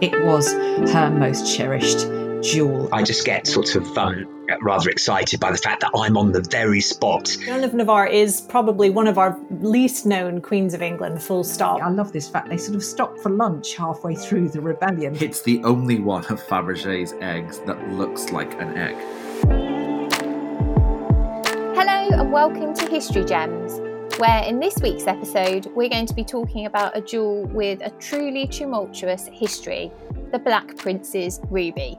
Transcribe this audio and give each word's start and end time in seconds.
It 0.00 0.24
was 0.24 0.50
her 0.92 1.10
most 1.10 1.54
cherished 1.54 2.08
jewel. 2.42 2.88
I 2.90 3.02
just 3.02 3.26
get 3.26 3.46
sort 3.46 3.74
of 3.74 3.98
um, 3.98 4.26
rather 4.62 4.88
excited 4.88 5.40
by 5.40 5.52
the 5.52 5.58
fact 5.58 5.82
that 5.82 5.90
I'm 5.94 6.16
on 6.16 6.32
the 6.32 6.40
very 6.40 6.80
spot. 6.80 7.36
Joan 7.44 7.64
of 7.64 7.74
Navarre 7.74 8.06
is 8.06 8.40
probably 8.40 8.88
one 8.88 9.06
of 9.06 9.18
our 9.18 9.38
least 9.50 10.06
known 10.06 10.40
queens 10.40 10.72
of 10.72 10.80
England, 10.80 11.22
full 11.22 11.44
stop. 11.44 11.82
I 11.82 11.90
love 11.90 12.14
this 12.14 12.30
fact 12.30 12.48
they 12.48 12.56
sort 12.56 12.76
of 12.76 12.82
stopped 12.82 13.20
for 13.20 13.28
lunch 13.28 13.76
halfway 13.76 14.14
through 14.14 14.48
the 14.48 14.62
rebellion. 14.62 15.18
It's 15.20 15.42
the 15.42 15.62
only 15.64 15.98
one 15.98 16.24
of 16.26 16.42
Fabergé's 16.44 17.12
eggs 17.20 17.58
that 17.66 17.90
looks 17.90 18.30
like 18.30 18.54
an 18.54 18.78
egg. 18.78 18.96
Hello 21.76 22.08
and 22.18 22.32
welcome 22.32 22.72
to 22.72 22.88
History 22.88 23.26
Gems, 23.26 23.78
where 24.20 24.44
in 24.44 24.60
this 24.60 24.76
week's 24.82 25.06
episode 25.06 25.64
we're 25.74 25.88
going 25.88 26.04
to 26.04 26.12
be 26.12 26.22
talking 26.22 26.66
about 26.66 26.94
a 26.94 27.00
jewel 27.00 27.46
with 27.46 27.80
a 27.80 27.88
truly 27.92 28.46
tumultuous 28.46 29.30
history, 29.32 29.90
the 30.30 30.38
Black 30.38 30.76
Prince's 30.76 31.40
ruby. 31.48 31.96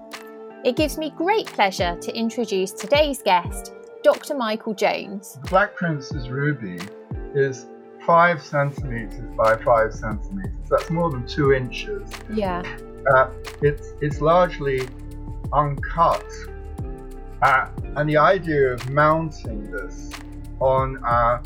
It 0.64 0.76
gives 0.76 1.00
me 1.00 1.12
great 1.18 1.48
pleasure 1.48 1.98
to 2.00 2.16
introduce 2.16 2.74
today's 2.74 3.24
guest, 3.24 3.74
Dr. 4.04 4.36
Michael 4.36 4.76
Jones. 4.76 5.40
The 5.42 5.50
Black 5.50 5.76
Prince's 5.76 6.30
ruby 6.30 6.78
is 7.34 7.66
five 8.06 8.40
centimeters 8.40 9.36
by 9.36 9.56
five 9.56 9.92
centimeters. 9.92 10.70
That's 10.70 10.92
more 10.92 11.10
than 11.10 11.26
two 11.26 11.54
inches. 11.54 12.08
Yeah. 12.32 12.62
Uh, 13.16 13.32
it's 13.64 13.94
it's 14.00 14.22
largely 14.22 14.88
uncut, 15.54 16.24
uh, 17.42 17.70
and 17.96 18.08
the 18.08 18.18
idea 18.18 18.72
of 18.74 18.88
mounting 18.92 19.72
this 19.72 20.12
on 20.60 20.98
a, 21.04 21.42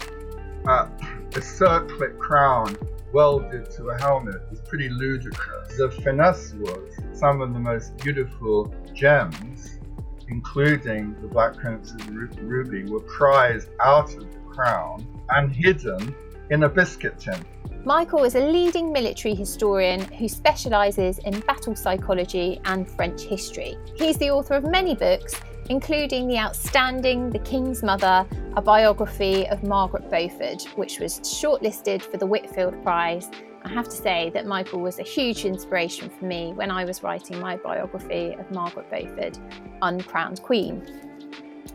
a, 0.68 0.90
a 1.36 1.42
circlet 1.42 2.18
crown 2.20 2.76
welded 3.14 3.70
to 3.72 3.90
a 3.90 4.02
helmet 4.02 4.42
is 4.52 4.60
pretty 4.62 4.90
ludicrous. 4.90 5.78
The 5.78 5.90
finesse 5.90 6.54
was 6.54 6.98
some 7.14 7.42
of 7.42 7.54
the 7.54 7.60
most 7.60 7.96
beautiful 7.98 8.74
gems, 8.94 9.80
including 10.28 11.16
the 11.22 11.28
Black 11.28 11.56
Prince's 11.56 12.06
ruby, 12.08 12.84
were 12.84 13.02
prized 13.02 13.70
out 13.80 14.14
of 14.16 14.32
the 14.32 14.40
crown 14.50 15.06
and 15.30 15.56
hidden 15.56 16.16
in 16.50 16.64
a 16.64 16.70
biscuit 16.70 17.20
tin. 17.20 17.40
Michael 17.86 18.24
is 18.24 18.34
a 18.34 18.40
leading 18.40 18.92
military 18.92 19.36
historian 19.36 20.02
who 20.02 20.28
specialises 20.28 21.20
in 21.20 21.40
battle 21.42 21.76
psychology 21.76 22.60
and 22.66 22.90
French 22.90 23.22
history. 23.22 23.78
He's 23.96 24.18
the 24.18 24.32
author 24.32 24.56
of 24.56 24.64
many 24.64 24.96
books, 24.96 25.36
including 25.70 26.28
the 26.28 26.38
outstanding 26.38 27.30
The 27.30 27.40
King's 27.40 27.84
Mother, 27.84 28.26
a 28.56 28.62
biography 28.62 29.48
of 29.48 29.64
Margaret 29.64 30.10
Beaufort, 30.10 30.64
which 30.76 31.00
was 31.00 31.20
shortlisted 31.22 32.02
for 32.02 32.18
the 32.18 32.26
Whitfield 32.26 32.82
Prize. 32.84 33.30
I 33.64 33.70
have 33.70 33.86
to 33.86 33.96
say 33.96 34.30
that 34.36 34.46
Michael 34.46 34.80
was 34.80 35.00
a 35.00 35.04
huge 35.04 35.44
inspiration 35.44 36.10
for 36.10 36.26
me 36.26 36.54
when 36.54 36.70
I 36.70 36.86
was 36.86 37.02
writing 37.02 37.40
my 37.40 37.58
biography 37.58 38.34
of 38.34 38.50
Margaret 38.52 38.90
Beaufort, 38.92 39.40
Uncrowned 39.82 40.44
Queen. 40.44 40.86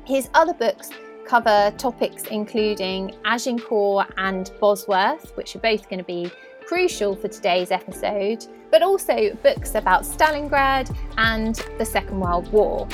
His 0.05 0.31
other 0.35 0.55
books 0.55 0.91
cover 1.27 1.73
topics 1.79 2.25
including 2.25 3.15
Agincourt 3.25 4.13
and 4.17 4.51
Bosworth, 4.61 5.37
which 5.37 5.55
are 5.57 5.61
both 5.61 5.89
going 5.89 5.99
to 5.99 6.05
be 6.05 6.31
crucial 6.67 7.17
for 7.17 7.29
today's 7.29 7.73
episode, 7.73 8.47
but 8.71 8.83
also 8.83 9.35
books 9.43 9.75
about 9.75 10.03
Stalingrad 10.03 10.97
and 11.19 11.57
the 11.79 11.85
Second 11.85 12.21
World 12.21 12.51
War. 12.53 12.87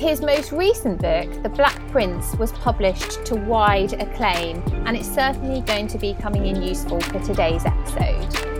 His 0.00 0.22
most 0.22 0.50
recent 0.50 0.98
book, 0.98 1.42
The 1.42 1.50
Black 1.50 1.78
Prince, 1.90 2.34
was 2.36 2.52
published 2.52 3.22
to 3.26 3.34
wide 3.36 3.92
acclaim, 4.00 4.62
and 4.86 4.96
it's 4.96 5.06
certainly 5.06 5.60
going 5.60 5.88
to 5.88 5.98
be 5.98 6.14
coming 6.14 6.46
in 6.46 6.62
useful 6.62 7.02
for 7.02 7.20
today's 7.20 7.66
episode. 7.66 8.59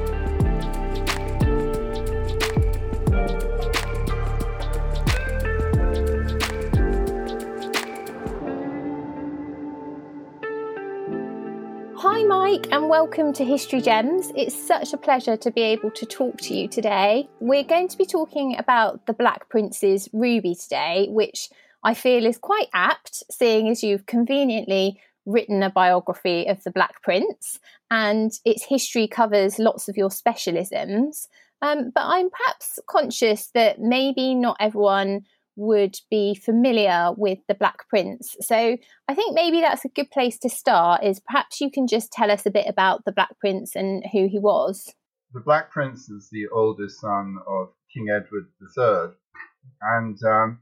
And 12.50 12.88
welcome 12.88 13.32
to 13.34 13.44
History 13.44 13.80
Gems. 13.80 14.32
It's 14.34 14.56
such 14.56 14.92
a 14.92 14.96
pleasure 14.96 15.36
to 15.36 15.52
be 15.52 15.60
able 15.60 15.92
to 15.92 16.04
talk 16.04 16.36
to 16.38 16.54
you 16.54 16.66
today. 16.66 17.28
We're 17.38 17.62
going 17.62 17.86
to 17.86 17.96
be 17.96 18.04
talking 18.04 18.56
about 18.58 19.06
the 19.06 19.12
Black 19.12 19.48
Prince's 19.48 20.08
ruby 20.12 20.56
today, 20.56 21.06
which 21.10 21.48
I 21.84 21.94
feel 21.94 22.26
is 22.26 22.38
quite 22.38 22.66
apt, 22.74 23.22
seeing 23.30 23.68
as 23.68 23.84
you've 23.84 24.06
conveniently 24.06 25.00
written 25.26 25.62
a 25.62 25.70
biography 25.70 26.46
of 26.48 26.64
the 26.64 26.72
Black 26.72 27.00
Prince, 27.02 27.60
and 27.88 28.32
its 28.44 28.64
history 28.64 29.06
covers 29.06 29.60
lots 29.60 29.88
of 29.88 29.96
your 29.96 30.10
specialisms. 30.10 31.28
Um, 31.62 31.92
but 31.94 32.02
I'm 32.04 32.30
perhaps 32.30 32.80
conscious 32.88 33.46
that 33.54 33.78
maybe 33.78 34.34
not 34.34 34.56
everyone 34.58 35.24
would 35.60 35.96
be 36.10 36.34
familiar 36.34 37.10
with 37.16 37.38
the 37.46 37.54
Black 37.54 37.86
Prince. 37.88 38.34
So 38.40 38.76
I 39.08 39.14
think 39.14 39.34
maybe 39.34 39.60
that's 39.60 39.84
a 39.84 39.90
good 39.90 40.10
place 40.10 40.38
to 40.38 40.48
start 40.48 41.04
is 41.04 41.20
perhaps 41.20 41.60
you 41.60 41.70
can 41.70 41.86
just 41.86 42.10
tell 42.10 42.30
us 42.30 42.46
a 42.46 42.50
bit 42.50 42.66
about 42.66 43.04
the 43.04 43.12
Black 43.12 43.38
Prince 43.38 43.76
and 43.76 44.02
who 44.10 44.26
he 44.26 44.38
was. 44.38 44.92
The 45.34 45.40
Black 45.40 45.70
Prince 45.70 46.08
is 46.08 46.28
the 46.32 46.48
oldest 46.48 47.00
son 47.00 47.36
of 47.46 47.68
King 47.92 48.08
Edward 48.08 48.46
III, 48.60 49.14
and 49.82 50.18
um, 50.24 50.60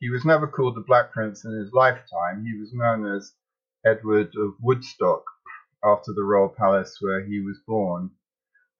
he 0.00 0.08
was 0.10 0.24
never 0.24 0.46
called 0.46 0.76
the 0.76 0.84
Black 0.86 1.12
Prince 1.12 1.44
in 1.44 1.52
his 1.52 1.72
lifetime. 1.72 2.44
He 2.44 2.58
was 2.58 2.72
known 2.72 3.06
as 3.14 3.34
Edward 3.86 4.32
of 4.36 4.54
Woodstock 4.60 5.24
after 5.84 6.12
the 6.12 6.24
royal 6.24 6.48
palace 6.48 6.96
where 7.00 7.24
he 7.24 7.40
was 7.40 7.60
born. 7.66 8.10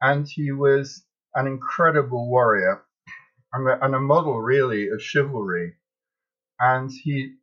And 0.00 0.26
he 0.28 0.50
was 0.50 1.04
an 1.34 1.46
incredible 1.46 2.28
warrior 2.28 2.82
and 3.53 3.69
a, 3.69 3.84
and 3.84 3.94
a 3.94 4.00
model 4.00 4.41
really 4.41 4.88
of 4.88 5.03
chivalry. 5.03 5.75
And 6.60 6.91
he 6.91 7.36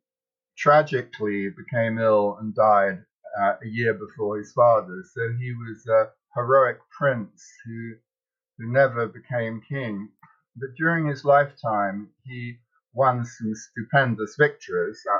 tragically 0.56 1.50
became 1.50 1.98
ill 1.98 2.36
and 2.40 2.54
died 2.54 3.02
uh, 3.40 3.54
a 3.62 3.66
year 3.66 3.94
before 3.94 4.38
his 4.38 4.52
father. 4.52 5.02
So 5.14 5.20
he 5.38 5.52
was 5.52 5.86
a 5.86 6.10
heroic 6.34 6.78
prince 6.98 7.44
who 7.64 7.94
who 8.58 8.72
never 8.72 9.06
became 9.06 9.60
king. 9.68 10.08
But 10.56 10.70
during 10.78 11.06
his 11.06 11.24
lifetime, 11.24 12.08
he 12.24 12.56
won 12.94 13.24
some 13.24 13.54
stupendous 13.54 14.36
victories, 14.38 14.98
uh, 15.12 15.18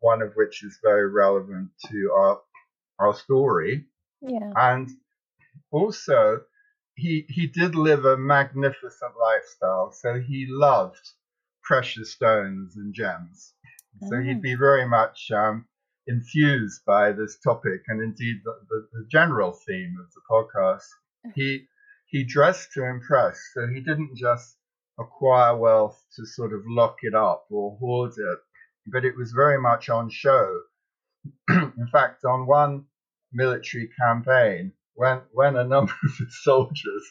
one 0.00 0.20
of 0.20 0.32
which 0.34 0.64
is 0.64 0.78
very 0.82 1.08
relevant 1.08 1.70
to 1.90 2.12
our 2.12 2.40
our 2.98 3.14
story. 3.14 3.86
Yeah. 4.20 4.52
And 4.56 4.88
also, 5.70 6.42
he 7.02 7.14
he 7.36 7.46
did 7.60 7.74
live 7.74 8.04
a 8.04 8.16
magnificent 8.16 9.14
lifestyle. 9.28 9.90
So 9.92 10.08
he 10.20 10.46
loved 10.48 11.04
precious 11.62 12.12
stones 12.12 12.76
and 12.76 12.94
gems. 12.94 13.54
So 14.08 14.14
he'd 14.20 14.38
Oh. 14.38 14.48
be 14.50 14.54
very 14.68 14.86
much 14.98 15.18
um, 15.42 15.66
infused 16.06 16.80
by 16.86 17.12
this 17.12 17.38
topic 17.48 17.80
and 17.88 17.98
indeed 18.08 18.36
the, 18.44 18.54
the, 18.70 18.78
the 18.94 19.04
general 19.16 19.52
theme 19.66 19.94
of 20.02 20.08
the 20.14 20.22
podcast. 20.34 20.88
He 21.34 21.50
he 22.12 22.24
dressed 22.24 22.72
to 22.74 22.84
impress. 22.94 23.36
So 23.54 23.60
he 23.74 23.80
didn't 23.80 24.16
just 24.16 24.56
acquire 24.98 25.56
wealth 25.56 25.98
to 26.16 26.26
sort 26.26 26.52
of 26.52 26.60
lock 26.66 26.96
it 27.02 27.14
up 27.14 27.46
or 27.50 27.76
hoard 27.78 28.12
it, 28.16 28.38
but 28.92 29.04
it 29.04 29.16
was 29.16 29.32
very 29.32 29.60
much 29.60 29.88
on 29.88 30.10
show. 30.10 30.46
In 31.48 31.88
fact, 31.90 32.24
on 32.24 32.46
one 32.46 32.84
military 33.32 33.88
campaign, 33.98 34.72
when 34.94 35.20
when 35.32 35.56
a 35.56 35.64
number 35.64 35.92
of 36.04 36.16
his 36.18 36.42
soldiers 36.42 37.04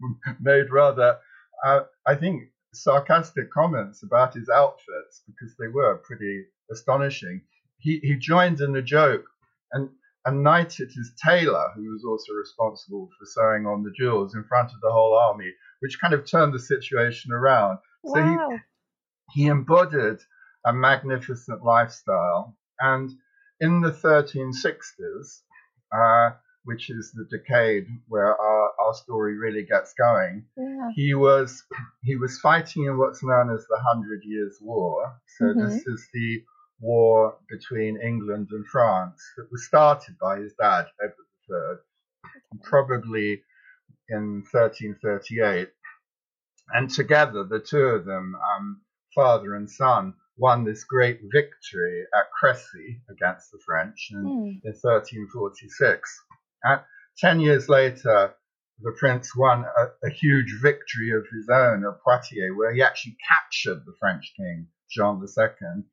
made 0.40 0.70
rather, 0.70 1.18
uh, 1.64 1.80
I 2.06 2.14
think, 2.14 2.44
sarcastic 2.72 3.50
comments 3.50 4.02
about 4.02 4.34
his 4.34 4.48
outfits 4.48 5.22
because 5.26 5.54
they 5.58 5.68
were 5.68 5.96
pretty 5.98 6.44
astonishing. 6.70 7.42
He 7.78 8.00
he 8.02 8.16
joined 8.16 8.60
in 8.60 8.72
the 8.72 8.82
joke 8.82 9.24
and 9.72 9.90
and 10.26 10.42
knighted 10.42 10.90
his 10.90 11.12
tailor, 11.22 11.70
who 11.74 11.90
was 11.90 12.04
also 12.04 12.32
responsible 12.32 13.08
for 13.18 13.26
sewing 13.26 13.66
on 13.66 13.82
the 13.82 13.92
jewels, 13.96 14.34
in 14.34 14.42
front 14.44 14.72
of 14.72 14.80
the 14.80 14.90
whole 14.90 15.18
army, 15.18 15.52
which 15.80 16.00
kind 16.00 16.14
of 16.14 16.24
turned 16.24 16.54
the 16.54 16.58
situation 16.58 17.30
around. 17.30 17.78
So 18.06 18.22
he, 18.22 18.58
he 19.34 19.46
embodied 19.48 20.18
a 20.64 20.72
magnificent 20.72 21.62
lifestyle. 21.62 22.56
And 22.80 23.10
in 23.60 23.82
the 23.82 23.92
1360s, 23.92 25.40
uh, 25.94 26.30
which 26.64 26.90
is 26.90 27.12
the 27.12 27.26
decade 27.36 27.86
where 28.08 28.34
our, 28.40 28.70
our 28.80 28.94
story 28.94 29.36
really 29.36 29.64
gets 29.64 29.92
going, 29.94 30.44
Yeah. 30.56 30.90
he 30.94 31.14
was 31.14 31.62
he 32.02 32.16
was 32.16 32.38
fighting 32.40 32.84
in 32.86 32.98
what's 32.98 33.22
known 33.22 33.50
as 33.54 33.66
the 33.68 33.78
Hundred 33.78 34.22
Years' 34.24 34.58
War. 34.60 35.14
So 35.38 35.52
this 35.54 35.86
is 35.86 36.08
the 36.12 36.42
war 36.80 37.36
between 37.48 38.00
England 38.00 38.48
and 38.50 38.66
France 38.66 39.20
that 39.36 39.48
was 39.52 39.66
started 39.66 40.16
by 40.20 40.38
his 40.40 40.52
dad, 40.60 40.86
Edward 41.02 41.80
III, 42.50 42.58
probably 42.62 43.42
in 44.08 44.42
1338. 44.50 45.68
And 46.74 46.90
together, 46.90 47.44
the 47.44 47.60
two 47.60 47.78
of 47.96 48.04
them, 48.06 48.34
um, 48.36 48.80
father 49.14 49.54
and 49.54 49.70
son, 49.70 50.14
won 50.36 50.64
this 50.64 50.82
great 50.84 51.20
victory 51.32 52.04
at 52.14 52.26
Crécy 52.42 53.00
against 53.10 53.52
the 53.52 53.58
French 53.64 54.08
in, 54.10 54.20
Hmm. 54.20 54.66
in 54.68 54.74
1346. 54.74 56.22
Uh, 56.64 56.78
ten 57.18 57.40
years 57.40 57.68
later, 57.68 58.34
the 58.80 58.92
prince 58.98 59.36
won 59.36 59.64
a, 59.64 60.06
a, 60.06 60.10
huge 60.10 60.58
victory 60.60 61.10
of 61.10 61.24
his 61.32 61.48
own 61.48 61.84
at 61.84 62.00
Poitiers, 62.02 62.56
where 62.56 62.74
he 62.74 62.82
actually 62.82 63.16
captured 63.28 63.84
the 63.84 63.94
French 64.00 64.32
king 64.36 64.66
Jean 64.90 65.20
II. 65.22 65.84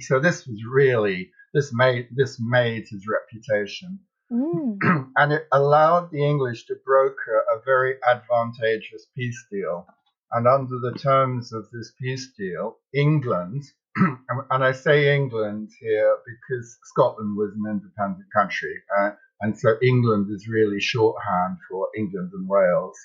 So 0.00 0.20
this 0.20 0.46
was 0.46 0.62
really 0.64 1.32
this 1.54 1.72
made 1.72 2.08
this 2.14 2.38
made 2.40 2.88
his 2.88 3.06
reputation, 3.06 4.00
mm. 4.30 4.78
and 5.16 5.32
it 5.32 5.46
allowed 5.52 6.10
the 6.10 6.24
English 6.24 6.66
to 6.66 6.76
broker 6.84 7.44
a 7.50 7.60
very 7.64 7.96
advantageous 8.02 9.06
peace 9.16 9.46
deal. 9.50 9.86
And 10.30 10.46
under 10.46 10.78
the 10.80 10.98
terms 10.98 11.52
of 11.52 11.70
this 11.70 11.92
peace 12.00 12.32
deal, 12.36 12.78
England 12.94 13.64
and 14.50 14.64
I 14.64 14.72
say 14.72 15.14
England 15.14 15.70
here 15.80 16.16
because 16.26 16.78
Scotland 16.84 17.36
was 17.36 17.52
an 17.54 17.70
independent 17.70 18.26
country, 18.34 18.74
uh, 18.98 19.10
and 19.40 19.58
so 19.58 19.74
England 19.82 20.28
is 20.30 20.48
really 20.48 20.80
shorthand 20.80 21.58
for 21.68 21.88
England 21.96 22.30
and 22.32 22.48
Wales. 22.48 22.98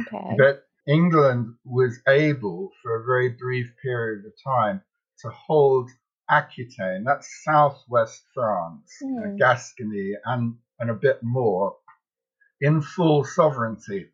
Okay. 0.00 0.36
But 0.38 0.64
England 0.86 1.54
was 1.64 2.00
able, 2.08 2.70
for 2.82 2.96
a 2.96 3.04
very 3.04 3.28
brief 3.28 3.72
period 3.82 4.24
of 4.26 4.32
time, 4.44 4.82
to 5.20 5.30
hold 5.30 5.90
Aquitaine, 6.28 7.04
that's 7.04 7.42
southwest 7.44 8.24
France, 8.34 8.90
mm. 9.02 9.34
uh. 9.34 9.36
Gascony, 9.36 10.14
and, 10.24 10.56
and 10.80 10.90
a 10.90 10.94
bit 10.94 11.22
more, 11.22 11.76
in 12.60 12.80
full 12.80 13.24
sovereignty. 13.24 14.08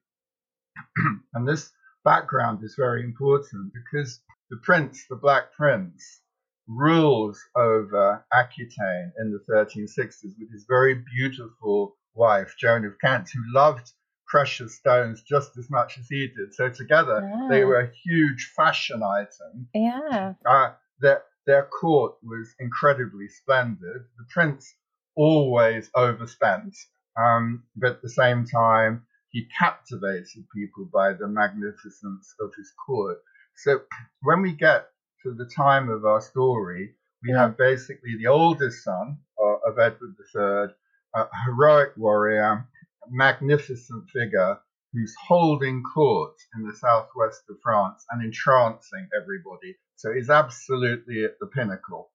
and 1.34 1.46
this 1.46 1.70
background 2.04 2.62
is 2.62 2.74
very 2.76 3.02
important 3.02 3.72
because 3.72 4.20
the 4.50 4.56
prince, 4.58 5.04
the 5.08 5.16
Black 5.16 5.52
Prince, 5.52 6.20
rules 6.66 7.42
over 7.56 8.24
Aquitaine 8.32 9.12
in 9.18 9.32
the 9.32 9.52
1360s 9.52 10.38
with 10.38 10.52
his 10.52 10.66
very 10.68 11.02
beautiful 11.16 11.96
wife, 12.14 12.54
Joan 12.58 12.84
of 12.84 12.98
Kent, 13.00 13.30
who 13.32 13.40
loved 13.54 13.92
precious 14.26 14.76
stones 14.76 15.22
just 15.22 15.56
as 15.56 15.70
much 15.70 15.98
as 15.98 16.06
he 16.08 16.28
did. 16.28 16.54
So 16.54 16.68
together 16.68 17.20
yeah. 17.22 17.48
they 17.50 17.64
were 17.64 17.80
a 17.80 17.90
huge 18.04 18.52
fashion 18.54 19.02
item. 19.02 19.68
Yeah. 19.74 20.34
Uh, 20.44 20.72
their, 21.00 21.22
their 21.46 21.64
court 21.64 22.16
was 22.22 22.54
incredibly 22.60 23.28
splendid. 23.28 24.04
The 24.18 24.26
prince 24.30 24.74
always 25.16 25.90
overspent, 25.94 26.76
um, 27.16 27.64
but 27.74 27.92
at 27.92 28.02
the 28.02 28.10
same 28.10 28.44
time, 28.46 29.06
he 29.30 29.48
captivated 29.58 30.46
people 30.54 30.88
by 30.92 31.12
the 31.12 31.28
magnificence 31.28 32.34
of 32.40 32.52
his 32.56 32.72
court. 32.86 33.18
So 33.58 33.80
when 34.22 34.42
we 34.42 34.52
get 34.52 34.86
to 35.24 35.34
the 35.34 35.46
time 35.46 35.88
of 35.88 36.04
our 36.04 36.20
story, 36.20 36.94
we 37.24 37.32
have 37.32 37.58
basically 37.58 38.16
the 38.16 38.28
oldest 38.28 38.84
son 38.84 39.18
uh, 39.42 39.56
of 39.68 39.78
Edward 39.80 40.14
III, 40.34 40.74
a 41.14 41.26
heroic 41.44 41.96
warrior, 41.96 42.68
a 43.04 43.08
magnificent 43.10 44.08
figure 44.10 44.58
who's 44.92 45.14
holding 45.26 45.82
court 45.82 46.34
in 46.54 46.66
the 46.66 46.74
southwest 46.74 47.42
of 47.50 47.56
France 47.60 48.04
and 48.10 48.24
entrancing 48.24 49.08
everybody. 49.20 49.74
So 49.96 50.12
he's 50.14 50.30
absolutely 50.30 51.24
at 51.24 51.38
the 51.40 51.46
pinnacle. 51.46 52.12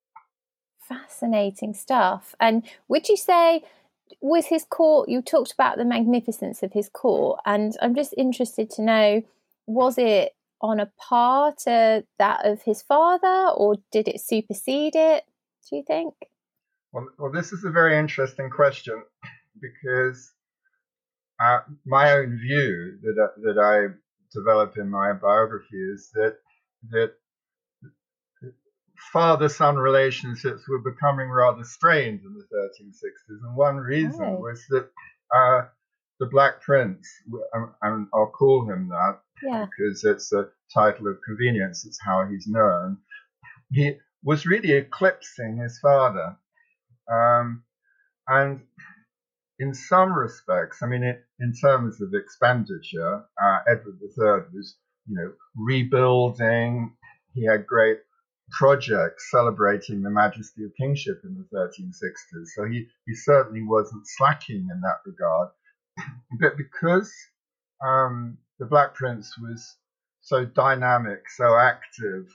Fascinating 0.80 1.74
stuff. 1.74 2.36
And 2.40 2.64
would 2.88 3.10
you 3.10 3.18
say, 3.18 3.64
with 4.22 4.46
his 4.46 4.64
court, 4.64 5.10
you 5.10 5.22
talked 5.22 5.52
about 5.52 5.78
the 5.78 5.86
magnificence 5.86 6.64
of 6.64 6.72
his 6.72 6.88
court, 6.88 7.42
and 7.46 7.76
I'm 7.82 7.96
just 7.96 8.14
interested 8.18 8.70
to 8.72 8.82
know 8.82 9.24
was 9.66 9.98
it 9.98 10.34
on 10.64 10.80
a 10.80 10.90
par 10.98 11.54
to 11.66 12.06
that 12.18 12.46
of 12.46 12.62
his 12.64 12.82
father, 12.82 13.52
or 13.56 13.76
did 13.92 14.08
it 14.08 14.22
supersede 14.22 14.96
it? 14.96 15.26
Do 15.70 15.76
you 15.76 15.84
think? 15.86 16.14
Well, 16.94 17.10
well 17.20 17.32
this 17.32 17.52
is 17.52 17.66
a 17.66 17.70
very 17.70 17.98
interesting 17.98 18.50
question 18.50 19.04
because 19.62 20.32
uh, 21.44 21.60
my 21.86 22.14
own 22.14 22.40
view 22.40 22.98
that 23.04 23.22
uh, 23.22 23.42
that 23.44 23.60
I 23.60 23.94
develop 24.34 24.78
in 24.78 24.90
my 24.90 25.12
biography 25.14 25.78
is 25.94 26.10
that 26.14 26.38
that 26.92 27.12
father-son 29.12 29.76
relationships 29.76 30.64
were 30.68 30.80
becoming 30.80 31.30
rather 31.30 31.64
strained 31.64 32.22
in 32.24 32.34
the 32.34 32.46
1360s, 32.58 33.46
and 33.46 33.56
one 33.56 33.78
reason 33.78 34.24
oh. 34.24 34.40
was 34.40 34.64
that 34.70 34.90
uh, 35.36 35.68
the 36.20 36.26
Black 36.28 36.62
Prince, 36.62 37.08
and 37.82 38.08
I'll 38.14 38.32
call 38.32 38.70
him 38.70 38.90
that, 38.90 39.20
yeah. 39.42 39.66
because 39.66 40.04
it's 40.04 40.32
a 40.34 40.48
title 40.74 41.08
of 41.08 41.18
convenience. 41.26 41.86
It's 41.86 42.00
how 42.04 42.26
he's 42.26 42.48
known. 42.48 42.98
He 43.72 43.96
was 44.24 44.46
really 44.46 44.72
eclipsing 44.72 45.58
his 45.58 45.80
father, 45.80 46.38
um, 47.12 47.64
and 48.28 48.62
in 49.60 49.74
some 49.74 50.14
respects, 50.14 50.82
I 50.82 50.88
mean, 50.88 51.04
it, 51.04 51.24
in 51.40 51.54
terms 51.54 52.02
of 52.02 52.14
expenditure, 52.14 53.24
uh, 53.42 53.60
Edward 53.68 54.00
III 54.02 54.50
was, 54.54 54.76
you 55.08 55.16
know, 55.16 55.34
rebuilding. 55.56 56.96
He 57.34 57.46
had 57.46 57.68
great 57.68 58.00
projects 58.52 59.30
celebrating 59.32 60.02
the 60.02 60.10
majesty 60.10 60.64
of 60.66 60.72
kingship 60.80 61.22
in 61.24 61.36
the 61.36 61.58
1360s. 61.58 62.48
So 62.56 62.66
he, 62.66 62.88
he 63.06 63.16
certainly 63.16 63.64
wasn't 63.64 64.04
slacking 64.06 64.68
in 64.72 64.82
that 64.82 65.00
regard. 65.06 65.50
but 66.42 66.58
because 66.58 67.14
um, 67.84 68.38
the 68.60 68.66
Black 68.66 68.94
Prince 68.94 69.38
was 69.38 69.76
so 70.22 70.46
dynamic, 70.46 71.30
so 71.30 71.58
active. 71.58 72.28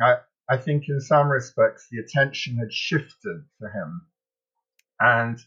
I, 0.00 0.16
I 0.48 0.56
think 0.56 0.84
in 0.88 1.00
some 1.00 1.30
respects 1.30 1.88
the 1.90 1.98
attention 1.98 2.56
had 2.56 2.72
shifted 2.72 3.42
to 3.60 3.68
him. 3.68 4.02
And 5.00 5.38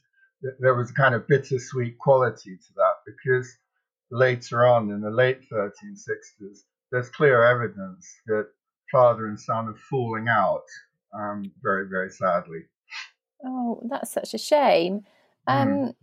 th- 0.42 0.56
there 0.60 0.76
was 0.76 0.92
a 0.92 0.94
kind 0.94 1.16
of 1.16 1.28
bittersweet 1.28 1.98
quality 2.00 2.58
to 2.58 2.74
that 2.76 2.96
because 3.06 3.50
later 4.12 4.66
on 4.66 4.90
in 4.92 5.02
the 5.02 5.10
late 5.10 5.42
1360s, 5.50 6.60
there's 6.92 7.10
clear 7.10 7.44
evidence 7.44 8.08
that 8.28 8.48
father 8.92 9.28
and 9.28 9.40
son 9.40 9.68
are 9.68 9.76
falling 9.90 10.28
out 10.28 10.64
um, 11.14 11.52
very, 11.64 11.88
very 11.88 12.10
sadly. 12.10 12.62
Oh, 13.46 13.82
that's 13.90 14.12
such 14.12 14.34
a 14.34 14.38
shame. 14.38 15.02
Um, 15.48 15.68
mm. 15.68 15.96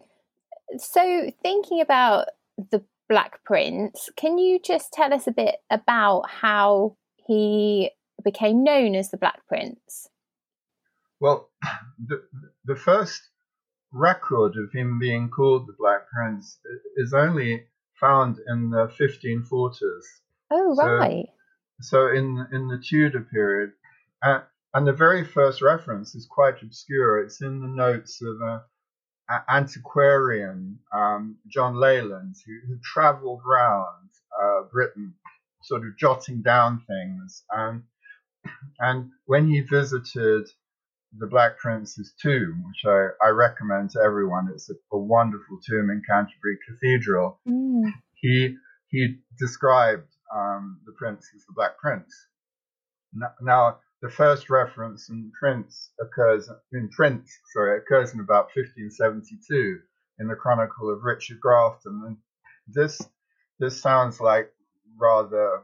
So, 0.78 1.31
thinking 1.43 1.81
about 1.81 2.28
the 2.70 2.82
Black 3.12 3.44
Prince. 3.44 4.09
Can 4.17 4.38
you 4.38 4.59
just 4.59 4.91
tell 4.91 5.12
us 5.12 5.26
a 5.26 5.32
bit 5.32 5.56
about 5.69 6.31
how 6.31 6.97
he 7.26 7.91
became 8.25 8.64
known 8.64 8.94
as 8.94 9.11
the 9.11 9.19
Black 9.19 9.47
Prince? 9.47 10.09
Well, 11.20 11.50
the, 12.09 12.23
the 12.64 12.75
first 12.75 13.20
record 13.93 14.55
of 14.56 14.73
him 14.73 14.99
being 14.99 15.29
called 15.29 15.67
the 15.67 15.76
Black 15.79 16.09
Prince 16.09 16.59
is 16.97 17.12
only 17.12 17.67
found 18.00 18.38
in 18.49 18.70
the 18.70 18.91
1540s. 18.99 19.76
Oh, 20.50 20.75
right. 20.76 21.26
So, 21.83 22.07
so 22.07 22.16
in 22.16 22.47
in 22.50 22.69
the 22.69 22.83
Tudor 22.83 23.28
period, 23.31 23.73
uh, 24.23 24.40
and 24.73 24.87
the 24.87 24.92
very 24.95 25.23
first 25.23 25.61
reference 25.61 26.14
is 26.14 26.26
quite 26.26 26.62
obscure. 26.62 27.23
It's 27.23 27.42
in 27.42 27.61
the 27.61 27.69
notes 27.69 28.23
of 28.23 28.40
a, 28.40 28.62
antiquarian 29.49 30.79
um, 30.95 31.37
John 31.49 31.79
Leland, 31.79 32.37
who, 32.47 32.52
who 32.67 32.79
traveled 32.83 33.41
around 33.49 34.11
uh, 34.41 34.62
Britain, 34.71 35.14
sort 35.62 35.87
of 35.87 35.97
jotting 35.99 36.43
down 36.43 36.83
things. 36.87 37.45
And, 37.50 37.83
and 38.79 39.11
when 39.26 39.49
he 39.49 39.61
visited 39.61 40.49
the 41.19 41.26
Black 41.26 41.59
Prince's 41.59 42.14
tomb, 42.21 42.64
which 42.67 42.85
I, 42.87 43.26
I 43.26 43.29
recommend 43.31 43.91
to 43.91 44.00
everyone, 44.00 44.49
it's 44.52 44.71
a, 44.71 44.75
a 44.93 44.99
wonderful 44.99 45.59
tomb 45.67 45.91
in 45.91 46.02
Canterbury 46.09 46.59
Cathedral, 46.69 47.38
mm. 47.49 47.93
he, 48.14 48.57
he 48.88 49.17
described 49.38 50.09
um, 50.35 50.81
the 50.87 50.93
prince 50.93 51.29
as 51.37 51.45
the 51.45 51.52
Black 51.55 51.79
Prince. 51.79 52.12
Now, 53.12 53.33
now 53.41 53.79
the 54.02 54.11
first 54.11 54.50
reference 54.50 55.09
in 55.09 55.30
Prince 55.38 55.92
occurs 56.00 56.50
in 56.73 56.88
print, 56.90 57.23
sorry, 57.52 57.78
occurs 57.78 58.12
in 58.12 58.21
about 58.21 58.50
1572 58.54 59.78
in 60.18 60.26
the 60.26 60.35
Chronicle 60.35 60.92
of 60.92 61.04
Richard 61.04 61.40
Grafton. 61.40 62.02
And 62.06 62.16
this 62.66 63.00
this 63.61 63.80
sounds 63.80 64.21
like 64.21 64.52
rather 64.99 65.62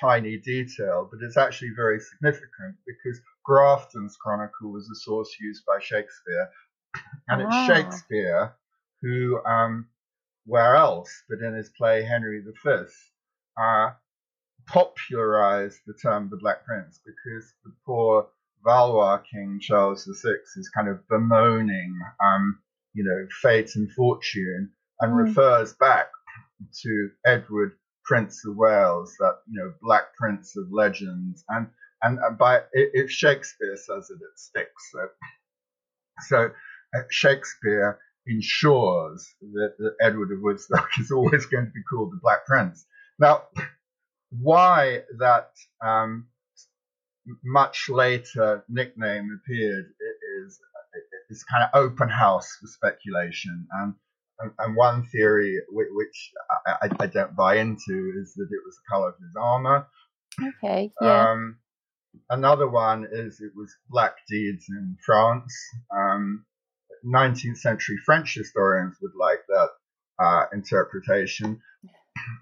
tiny 0.00 0.36
detail, 0.38 1.08
but 1.10 1.18
it's 1.20 1.36
actually 1.36 1.72
very 1.74 1.98
significant 1.98 2.76
because 2.86 3.20
Grafton's 3.44 4.16
Chronicle 4.16 4.70
was 4.70 4.88
a 4.88 4.94
source 4.94 5.36
used 5.40 5.64
by 5.66 5.80
Shakespeare, 5.80 6.48
and 7.28 7.42
it's 7.42 7.50
ah. 7.52 7.66
Shakespeare 7.66 8.54
who, 9.02 9.42
um, 9.44 9.88
where 10.46 10.76
else 10.76 11.10
but 11.28 11.40
in 11.40 11.54
his 11.54 11.70
play 11.70 12.04
Henry 12.04 12.40
V, 12.40 12.70
uh, 13.60 13.90
popularized 14.70 15.80
the 15.86 15.94
term 15.94 16.28
the 16.30 16.36
Black 16.36 16.64
Prince 16.64 17.00
because 17.04 17.52
the 17.64 17.72
poor 17.84 18.28
Valois 18.64 19.18
King 19.18 19.58
Charles 19.60 20.08
VI 20.22 20.34
is 20.56 20.70
kind 20.74 20.88
of 20.88 21.06
bemoaning, 21.08 21.98
um, 22.24 22.58
you 22.92 23.02
know, 23.02 23.26
fate 23.42 23.74
and 23.74 23.90
fortune 23.92 24.70
and 25.00 25.12
mm. 25.12 25.26
refers 25.26 25.72
back 25.74 26.10
to 26.82 27.10
Edward, 27.26 27.72
Prince 28.04 28.44
of 28.46 28.56
Wales, 28.56 29.14
that 29.18 29.38
you 29.50 29.60
know, 29.60 29.72
Black 29.82 30.14
Prince 30.16 30.56
of 30.56 30.66
legends, 30.70 31.44
and 31.48 31.68
and 32.02 32.18
by 32.38 32.60
if 32.72 33.10
Shakespeare 33.10 33.76
says 33.76 34.10
it, 34.10 34.22
it 34.22 34.38
sticks. 34.38 34.90
So, 34.92 35.08
so 36.28 36.50
uh, 36.94 37.02
Shakespeare 37.10 37.98
ensures 38.26 39.26
that, 39.40 39.74
that 39.78 39.96
Edward 40.00 40.32
of 40.32 40.40
Woodstock 40.42 40.88
is 41.00 41.10
always 41.10 41.46
going 41.46 41.66
to 41.66 41.72
be 41.72 41.82
called 41.90 42.12
the 42.12 42.20
Black 42.22 42.46
Prince. 42.46 42.86
Now, 43.18 43.42
why 44.30 45.02
that 45.18 45.50
um, 45.84 46.28
much 47.44 47.88
later 47.88 48.64
nickname 48.68 49.40
appeared 49.40 49.86
is 50.44 50.58
is 51.30 51.44
kind 51.44 51.62
of 51.64 51.70
open 51.74 52.08
house 52.08 52.48
for 52.60 52.66
speculation. 52.66 53.66
And 53.72 53.94
and, 54.58 54.74
one 54.76 55.06
theory 55.06 55.60
which, 55.68 55.88
which 55.92 56.32
I, 56.66 56.88
I, 56.98 57.06
don't 57.06 57.36
buy 57.36 57.56
into 57.56 58.12
is 58.20 58.32
that 58.34 58.48
it 58.50 58.60
was 58.64 58.76
the 58.76 58.90
color 58.90 59.08
of 59.10 59.14
his 59.16 59.36
armor. 59.38 59.86
Okay. 60.64 60.90
Yeah. 61.00 61.30
Um, 61.30 61.58
another 62.30 62.68
one 62.68 63.06
is 63.10 63.40
it 63.40 63.52
was 63.54 63.74
black 63.88 64.14
deeds 64.28 64.64
in 64.68 64.96
France. 65.04 65.52
Um, 65.94 66.46
19th 67.04 67.58
century 67.58 67.96
French 68.04 68.34
historians 68.34 68.96
would 69.02 69.12
like 69.18 69.40
that 69.48 69.68
uh, 70.18 70.44
interpretation. 70.52 71.60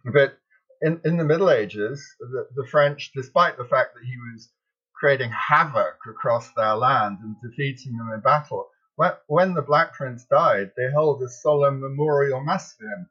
But 0.04 0.38
in, 0.82 1.00
in 1.04 1.16
the 1.16 1.24
Middle 1.24 1.50
Ages, 1.50 2.04
the, 2.20 2.48
the 2.54 2.66
French, 2.68 3.12
despite 3.14 3.56
the 3.56 3.64
fact 3.64 3.94
that 3.94 4.04
he 4.04 4.16
was 4.32 4.50
creating 4.94 5.30
havoc 5.30 5.96
across 6.08 6.50
their 6.56 6.74
land 6.74 7.18
and 7.22 7.36
defeating 7.42 7.96
them 7.96 8.10
in 8.14 8.20
battle, 8.20 8.68
when, 8.96 9.12
when 9.28 9.54
the 9.54 9.62
Black 9.62 9.94
Prince 9.94 10.24
died, 10.24 10.72
they 10.76 10.90
held 10.92 11.22
a 11.22 11.28
solemn 11.28 11.80
memorial 11.80 12.40
mass 12.42 12.74
for 12.74 12.86
him 12.86 13.08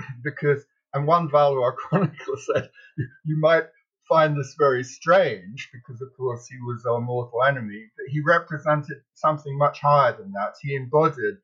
because, 0.24 0.64
and 0.94 1.06
one 1.06 1.30
Valois 1.30 1.72
chronicler 1.76 2.36
said, 2.54 2.70
you 3.24 3.38
might 3.38 3.64
find 4.08 4.36
this 4.36 4.54
very 4.58 4.84
strange 4.84 5.68
because, 5.72 6.00
of 6.00 6.08
course, 6.16 6.46
he 6.48 6.58
was 6.60 6.86
our 6.86 7.00
mortal 7.00 7.42
enemy, 7.44 7.86
but 7.96 8.06
he 8.10 8.20
represented 8.20 8.98
something 9.14 9.56
much 9.58 9.80
higher 9.80 10.16
than 10.16 10.32
that. 10.32 10.54
He 10.62 10.74
embodied 10.76 11.36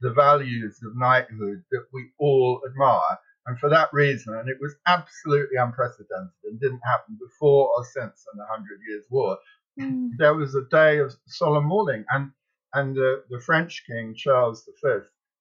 the 0.00 0.12
values 0.12 0.78
of 0.84 0.96
knighthood 0.96 1.64
that 1.70 1.86
we 1.92 2.10
all 2.18 2.60
admire. 2.68 3.18
And 3.46 3.58
for 3.58 3.68
that 3.70 3.88
reason, 3.92 4.34
and 4.34 4.48
it 4.48 4.58
was 4.60 4.74
absolutely 4.86 5.56
unprecedented 5.56 6.30
and 6.44 6.60
didn't 6.60 6.80
happen 6.84 7.18
before 7.20 7.70
or 7.76 7.84
since 7.84 8.24
in 8.32 8.38
the 8.38 8.46
Hundred 8.46 8.78
Years' 8.88 9.04
War, 9.10 9.38
mm. 9.80 10.10
there 10.16 10.34
was 10.34 10.54
a 10.54 10.62
day 10.70 10.98
of 10.98 11.12
solemn 11.26 11.64
mourning. 11.64 12.04
And, 12.10 12.30
and 12.72 12.96
uh, 12.96 13.22
the 13.30 13.40
French 13.44 13.84
king, 13.86 14.14
Charles 14.16 14.64
V, 14.82 14.90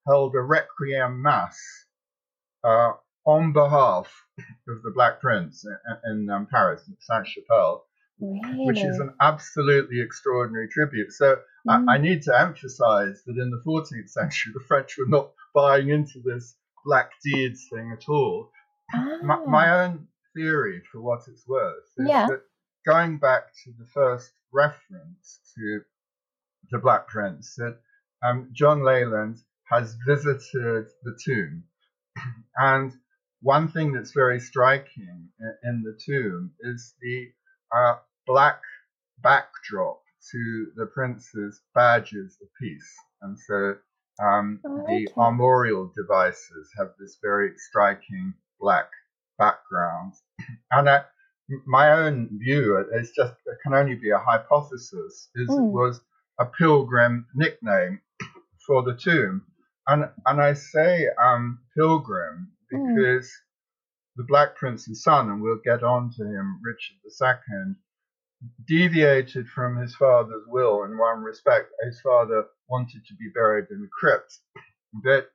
held 0.07 0.33
a 0.35 0.41
requiem 0.41 1.21
mass 1.21 1.59
uh, 2.63 2.93
on 3.25 3.53
behalf 3.53 4.11
of 4.67 4.81
the 4.81 4.91
Black 4.91 5.21
Prince 5.21 5.63
in, 5.65 6.11
in 6.11 6.29
um, 6.29 6.47
Paris, 6.49 6.87
in 6.87 6.95
Sainte 6.99 7.27
Chapelle, 7.27 7.85
really? 8.19 8.65
which 8.65 8.79
is 8.79 8.99
an 8.99 9.13
absolutely 9.21 10.01
extraordinary 10.01 10.69
tribute. 10.69 11.11
So 11.11 11.37
mm. 11.67 11.85
I, 11.87 11.95
I, 11.95 11.97
need 11.99 12.23
to 12.23 12.39
emphasize 12.39 13.21
that 13.27 13.37
in 13.37 13.51
the 13.51 13.61
14th 13.65 14.09
century, 14.09 14.53
the 14.55 14.65
French 14.67 14.95
were 14.97 15.07
not 15.07 15.31
buying 15.53 15.89
into 15.89 16.19
this 16.23 16.55
black 16.85 17.11
deeds 17.23 17.67
thing 17.71 17.91
at 17.91 18.09
all. 18.09 18.51
Ah. 18.93 19.17
My, 19.23 19.45
my, 19.45 19.83
own 19.83 20.07
theory, 20.35 20.81
for 20.91 21.01
what 21.01 21.21
it's 21.27 21.47
worth, 21.47 21.83
is 21.97 22.07
yeah. 22.07 22.27
that 22.27 22.41
going 22.85 23.17
back 23.17 23.53
to 23.63 23.71
the 23.77 23.85
first 23.93 24.31
reference 24.53 25.39
to 25.55 25.81
the 26.71 26.79
Black 26.79 27.07
Prince, 27.07 27.55
that 27.55 27.77
um, 28.23 28.49
John 28.53 28.83
Leland 28.83 29.37
has 29.69 29.95
visited 30.05 30.87
the 31.03 31.17
tomb. 31.23 31.63
And 32.57 32.91
one 33.41 33.69
thing 33.69 33.93
that's 33.93 34.11
very 34.11 34.39
striking 34.39 35.29
in 35.63 35.83
the 35.83 35.97
tomb 36.05 36.51
is 36.59 36.93
the 37.01 37.31
uh, 37.75 37.95
black 38.27 38.61
backdrop 39.19 40.01
to 40.31 40.67
the 40.75 40.85
prince's 40.85 41.61
badges 41.73 42.37
of 42.41 42.47
peace. 42.59 42.93
And 43.21 43.37
so 43.39 43.75
um, 44.19 44.59
oh, 44.65 44.81
okay. 44.81 45.05
the 45.05 45.11
armorial 45.19 45.91
devices 45.95 46.69
have 46.77 46.89
this 46.99 47.17
very 47.21 47.51
striking 47.57 48.33
black 48.59 48.89
background. 49.37 50.13
And 50.71 50.87
uh, 50.87 51.03
my 51.65 51.91
own 51.91 52.29
view, 52.39 52.83
it's 52.93 53.11
just 53.11 53.33
it 53.45 53.57
can 53.63 53.73
only 53.73 53.95
be 53.95 54.11
a 54.11 54.17
hypothesis, 54.17 55.29
is 55.35 55.49
mm. 55.49 55.57
it 55.57 55.59
hmm. 55.59 55.71
was 55.71 56.01
a 56.39 56.45
pilgrim 56.45 57.27
nickname 57.35 57.99
for 58.65 58.83
the 58.83 58.95
tomb. 58.95 59.43
And 59.87 60.05
and 60.25 60.41
I 60.41 60.53
say 60.53 61.07
um, 61.21 61.59
pilgrim 61.75 62.51
hmm. 62.71 62.95
because 62.95 63.25
mm. 63.25 64.17
the 64.17 64.23
Black 64.23 64.55
Prince's 64.55 65.03
son, 65.03 65.29
and 65.29 65.41
we'll 65.41 65.59
get 65.63 65.83
on 65.83 66.11
to 66.17 66.23
him, 66.23 66.61
Richard 66.63 66.97
II, 67.05 67.75
deviated 68.65 69.47
from 69.47 69.77
his 69.77 69.95
father's 69.95 70.45
will 70.47 70.83
in 70.83 70.97
one 70.97 71.21
respect. 71.21 71.71
His 71.83 71.99
father 72.01 72.45
wanted 72.69 73.05
to 73.05 73.15
be 73.15 73.29
buried 73.33 73.67
in 73.69 73.83
a 73.83 73.87
crypt, 73.87 74.39
but 75.03 75.31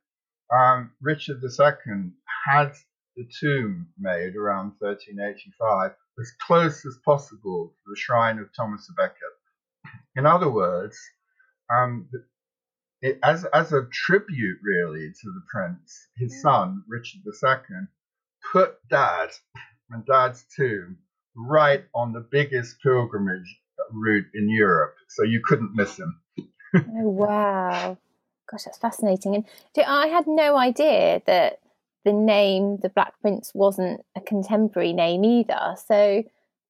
um, 0.53 0.91
Richard 1.01 1.41
II 1.43 2.11
had 2.45 2.73
the 3.15 3.27
tomb 3.39 3.87
made 3.97 4.35
around 4.35 4.73
1385 4.79 5.91
as 6.19 6.31
close 6.45 6.85
as 6.85 6.97
possible 7.03 7.69
to 7.69 7.89
the 7.89 7.95
shrine 7.97 8.39
of 8.39 8.49
Thomas 8.55 8.89
a 8.89 8.93
Becket. 8.93 9.17
In 10.15 10.25
other 10.25 10.49
words, 10.49 10.97
um, 11.69 12.09
it, 13.01 13.19
as 13.23 13.45
as 13.45 13.73
a 13.73 13.87
tribute 13.91 14.59
really 14.63 15.09
to 15.09 15.31
the 15.31 15.43
prince, 15.51 16.07
his 16.17 16.41
son 16.41 16.83
Richard 16.87 17.21
II 17.25 17.87
put 18.51 18.77
Dad 18.89 19.29
and 19.91 20.05
Dad's 20.05 20.45
tomb 20.55 20.97
right 21.37 21.83
on 21.93 22.13
the 22.13 22.25
biggest 22.31 22.81
pilgrimage 22.81 23.59
route 23.91 24.25
in 24.33 24.49
Europe, 24.49 24.95
so 25.07 25.23
you 25.23 25.41
couldn't 25.43 25.75
miss 25.75 25.97
him. 25.97 26.19
oh 26.75 26.81
wow, 27.09 27.97
gosh, 28.49 28.63
that's 28.63 28.77
fascinating. 28.77 29.35
And 29.35 29.45
I 29.85 30.07
had 30.07 30.25
no 30.27 30.57
idea 30.57 31.21
that 31.27 31.59
the 32.03 32.13
name 32.13 32.77
the 32.81 32.89
Black 32.89 33.19
Prince 33.21 33.51
wasn't 33.53 34.01
a 34.15 34.21
contemporary 34.21 34.93
name 34.93 35.23
either. 35.23 35.75
So 35.87 36.23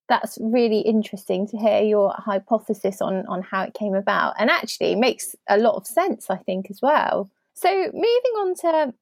that's 0.10 0.38
really 0.42 0.80
interesting 0.80 1.48
to 1.48 1.58
hear 1.58 1.82
your 1.82 2.14
hypothesis 2.18 3.02
on 3.02 3.26
on 3.28 3.42
how 3.42 3.64
it 3.64 3.74
came 3.74 3.96
about, 3.96 4.36
and 4.38 4.50
actually 4.50 4.96
makes 4.96 5.36
a 5.50 5.58
lot 5.58 5.76
of 5.76 5.88
sense, 5.88 6.30
I 6.30 6.38
think, 6.38 6.70
as 6.70 6.80
well. 6.82 7.30
So 7.54 7.70
moving 7.70 8.34
on 8.40 8.56
to 8.62 8.94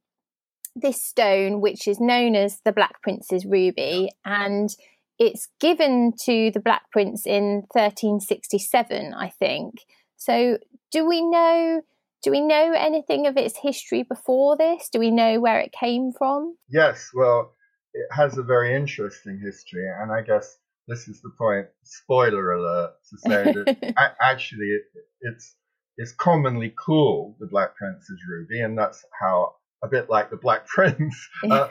this 0.75 1.01
stone, 1.01 1.61
which 1.61 1.87
is 1.87 1.99
known 1.99 2.35
as 2.35 2.59
the 2.65 2.71
Black 2.71 3.01
Prince's 3.01 3.45
ruby, 3.45 4.11
and 4.25 4.75
it's 5.19 5.47
given 5.59 6.13
to 6.25 6.51
the 6.51 6.59
Black 6.59 6.91
Prince 6.91 7.25
in 7.25 7.63
1367, 7.71 9.13
I 9.13 9.29
think. 9.29 9.75
So, 10.17 10.57
do 10.91 11.07
we 11.07 11.21
know? 11.21 11.81
Do 12.23 12.31
we 12.31 12.41
know 12.41 12.73
anything 12.75 13.27
of 13.27 13.37
its 13.37 13.55
history 13.61 14.01
before 14.01 14.57
this? 14.57 14.89
Do 14.91 14.97
we 14.97 15.11
know 15.11 15.39
where 15.39 15.59
it 15.59 15.71
came 15.71 16.11
from? 16.11 16.55
Yes, 16.67 17.11
well, 17.13 17.53
it 17.93 18.07
has 18.11 18.37
a 18.37 18.43
very 18.43 18.75
interesting 18.75 19.39
history, 19.43 19.87
and 20.01 20.11
I 20.11 20.21
guess 20.21 20.57
this 20.87 21.07
is 21.07 21.21
the 21.21 21.31
point. 21.37 21.67
Spoiler 21.83 22.53
alert 22.53 22.93
to 23.09 23.17
say 23.17 23.43
that 23.43 23.93
actually 24.21 24.65
it, 24.65 24.81
it's 25.21 25.55
it's 25.97 26.11
commonly 26.11 26.69
called 26.69 27.35
the 27.39 27.47
Black 27.47 27.75
Prince's 27.75 28.19
ruby, 28.27 28.61
and 28.61 28.77
that's 28.77 29.05
how 29.19 29.55
a 29.85 29.87
bit 29.87 30.09
like 30.09 30.29
the 30.29 30.37
Black 30.37 30.67
Prince. 30.67 31.15
Uh, 31.51 31.67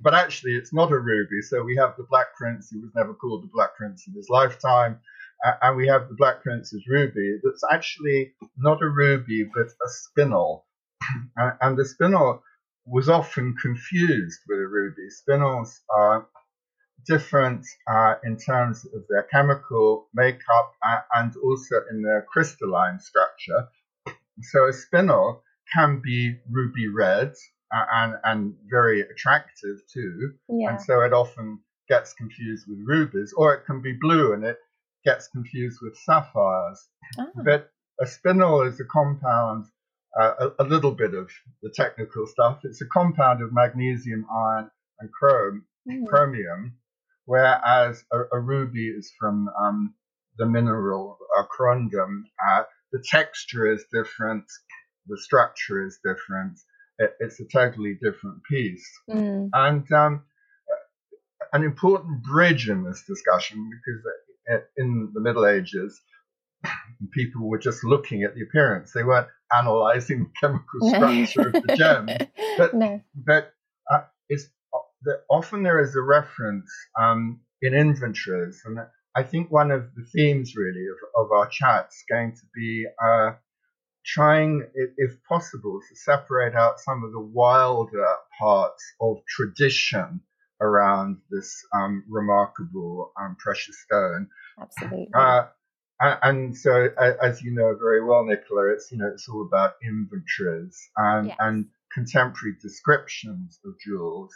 but 0.00 0.14
actually, 0.14 0.52
it's 0.52 0.72
not 0.72 0.92
a 0.92 0.98
ruby. 0.98 1.42
So 1.42 1.62
we 1.62 1.76
have 1.76 1.94
the 1.96 2.06
Black 2.08 2.28
Prince 2.36 2.70
who 2.70 2.80
was 2.80 2.92
never 2.94 3.12
called 3.12 3.42
the 3.42 3.50
Black 3.52 3.74
Prince 3.76 4.04
in 4.06 4.14
his 4.14 4.28
lifetime. 4.30 5.00
Uh, 5.44 5.52
and 5.62 5.76
we 5.76 5.88
have 5.88 6.08
the 6.08 6.14
Black 6.14 6.42
Prince's 6.42 6.84
ruby 6.88 7.38
that's 7.42 7.64
actually 7.70 8.32
not 8.56 8.82
a 8.82 8.88
ruby, 8.88 9.44
but 9.52 9.66
a 9.66 9.88
spinel. 9.98 10.62
and, 11.36 11.52
and 11.60 11.76
the 11.76 11.82
spinel 11.82 12.40
was 12.86 13.08
often 13.08 13.56
confused 13.60 14.40
with 14.48 14.60
a 14.60 14.68
ruby. 14.68 15.08
Spinels 15.10 15.80
are 15.90 16.28
different 17.06 17.64
uh, 17.90 18.14
in 18.24 18.36
terms 18.36 18.84
of 18.84 19.02
their 19.08 19.24
chemical 19.24 20.08
makeup 20.14 20.72
and 21.14 21.32
also 21.44 21.76
in 21.90 22.02
their 22.02 22.26
crystalline 22.32 23.00
structure. 23.00 23.68
So 24.42 24.66
a 24.66 24.72
spinel 24.72 25.40
can 25.72 26.00
be 26.00 26.36
ruby 26.50 26.88
red 26.88 27.32
and, 27.72 28.14
and 28.24 28.54
very 28.70 29.00
attractive 29.00 29.78
too. 29.92 30.32
Yeah. 30.48 30.70
And 30.70 30.80
so 30.80 31.02
it 31.02 31.12
often 31.12 31.60
gets 31.88 32.14
confused 32.14 32.66
with 32.68 32.78
rubies, 32.84 33.32
or 33.36 33.54
it 33.54 33.64
can 33.66 33.80
be 33.80 33.96
blue 34.00 34.32
and 34.32 34.44
it 34.44 34.58
gets 35.04 35.28
confused 35.28 35.78
with 35.82 35.96
sapphires. 35.96 36.88
Oh. 37.18 37.30
But 37.44 37.70
a 38.00 38.04
spinel 38.04 38.68
is 38.68 38.80
a 38.80 38.84
compound, 38.84 39.66
uh, 40.20 40.50
a, 40.58 40.64
a, 40.64 40.66
little 40.66 40.92
bit 40.92 41.14
of 41.14 41.30
the 41.62 41.70
technical 41.70 42.26
stuff. 42.26 42.60
It's 42.64 42.82
a 42.82 42.86
compound 42.86 43.42
of 43.42 43.52
magnesium, 43.52 44.26
iron, 44.30 44.70
and 45.00 45.10
chrome, 45.12 45.64
mm. 45.88 46.06
chromium, 46.06 46.78
whereas 47.24 48.04
a, 48.12 48.20
a, 48.32 48.40
ruby 48.40 48.88
is 48.88 49.12
from 49.18 49.48
um, 49.58 49.94
the 50.38 50.46
mineral 50.46 51.18
uh, 51.38 51.44
corundum. 51.56 52.24
Uh, 52.50 52.64
the 52.92 53.04
texture 53.08 53.70
is 53.70 53.84
different, 53.92 54.44
the 55.06 55.18
structure 55.18 55.84
is 55.84 55.98
different, 56.04 56.58
it's 56.98 57.40
a 57.40 57.44
totally 57.52 57.94
different 57.94 58.42
piece. 58.50 58.88
Mm. 59.10 59.50
And 59.52 59.92
um, 59.92 60.22
an 61.52 61.64
important 61.64 62.22
bridge 62.22 62.68
in 62.68 62.84
this 62.84 63.04
discussion, 63.06 63.70
because 63.70 64.62
in 64.76 65.10
the 65.14 65.20
Middle 65.20 65.46
Ages, 65.46 66.00
people 67.12 67.48
were 67.48 67.58
just 67.58 67.84
looking 67.84 68.22
at 68.22 68.34
the 68.34 68.42
appearance. 68.42 68.92
They 68.92 69.04
weren't 69.04 69.28
analyzing 69.56 70.24
the 70.24 70.30
chemical 70.40 70.80
structure 70.88 71.48
of 71.48 71.62
the 71.62 71.76
gem. 71.76 72.08
But, 72.58 72.72
no. 72.72 73.02
but 73.14 73.52
uh, 73.92 74.04
it's, 74.30 74.44
uh, 74.74 74.78
that 75.02 75.24
often 75.28 75.62
there 75.62 75.78
is 75.78 75.94
a 75.94 76.00
reference 76.00 76.70
um, 76.98 77.40
in 77.60 77.74
inventories, 77.74 78.62
and 78.64 78.78
I 79.14 79.22
think 79.24 79.50
one 79.50 79.70
of 79.70 79.94
the 79.94 80.06
themes 80.14 80.54
really 80.56 80.86
of, 80.86 81.26
of 81.26 81.32
our 81.32 81.48
chat 81.48 81.88
is 81.90 82.02
going 82.10 82.32
to 82.32 82.42
be 82.54 82.86
uh, 83.02 83.32
trying, 84.06 84.66
if 84.96 85.12
possible, 85.28 85.80
to 85.88 85.96
separate 85.96 86.54
out 86.54 86.78
some 86.80 87.02
of 87.04 87.12
the 87.12 87.20
wilder 87.20 88.06
parts 88.38 88.82
of 89.00 89.18
tradition 89.28 90.20
around 90.60 91.18
this 91.30 91.62
um, 91.74 92.04
remarkable 92.08 93.12
um, 93.20 93.36
precious 93.38 93.76
stone. 93.82 94.28
Absolutely. 94.60 95.08
Uh, 95.14 95.46
and, 96.00 96.56
so, 96.56 96.88
as 97.22 97.42
you 97.42 97.52
know 97.52 97.74
very 97.78 98.04
well, 98.04 98.24
Nicola, 98.24 98.72
it's 98.72 98.90
you 98.92 98.98
know 98.98 99.08
it's 99.12 99.28
all 99.28 99.46
about 99.46 99.74
inventories 99.82 100.78
and 100.96 101.28
Yes. 101.28 101.36
and 101.40 101.66
contemporary 101.92 102.56
descriptions 102.60 103.58
of 103.64 103.74
jewels. 103.84 104.34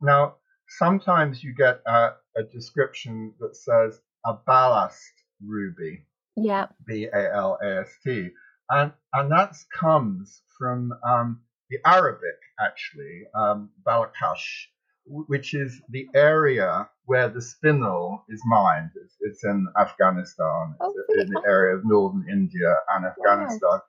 Now, 0.00 0.36
sometimes 0.68 1.44
you 1.44 1.54
get 1.54 1.80
a, 1.86 2.10
a 2.36 2.42
description 2.52 3.34
that 3.38 3.54
says 3.54 4.00
a 4.26 4.34
ballast 4.34 5.12
ruby, 5.44 6.06
yeah. 6.36 6.66
B 6.86 7.06
A 7.12 7.34
L 7.34 7.58
A 7.62 7.80
S 7.82 7.90
T, 8.04 8.30
and 8.70 8.92
and 9.14 9.30
that 9.32 9.54
comes 9.78 10.42
from 10.58 10.92
um, 11.08 11.40
the 11.70 11.78
Arabic 11.86 12.38
actually, 12.60 13.24
um, 13.34 13.70
Balakash, 13.86 14.66
which 15.06 15.54
is 15.54 15.80
the 15.90 16.08
area 16.14 16.88
where 17.06 17.28
the 17.28 17.40
spinel 17.40 18.22
is 18.28 18.42
mined. 18.46 18.90
It's, 19.02 19.16
it's 19.20 19.44
in 19.44 19.66
Afghanistan. 19.78 20.74
Oh, 20.80 20.94
It's 20.96 21.08
really? 21.08 21.22
in 21.22 21.30
the 21.30 21.42
area 21.46 21.76
of 21.76 21.82
northern 21.84 22.26
India 22.30 22.76
and 22.94 23.06
Afghanistan. 23.06 23.80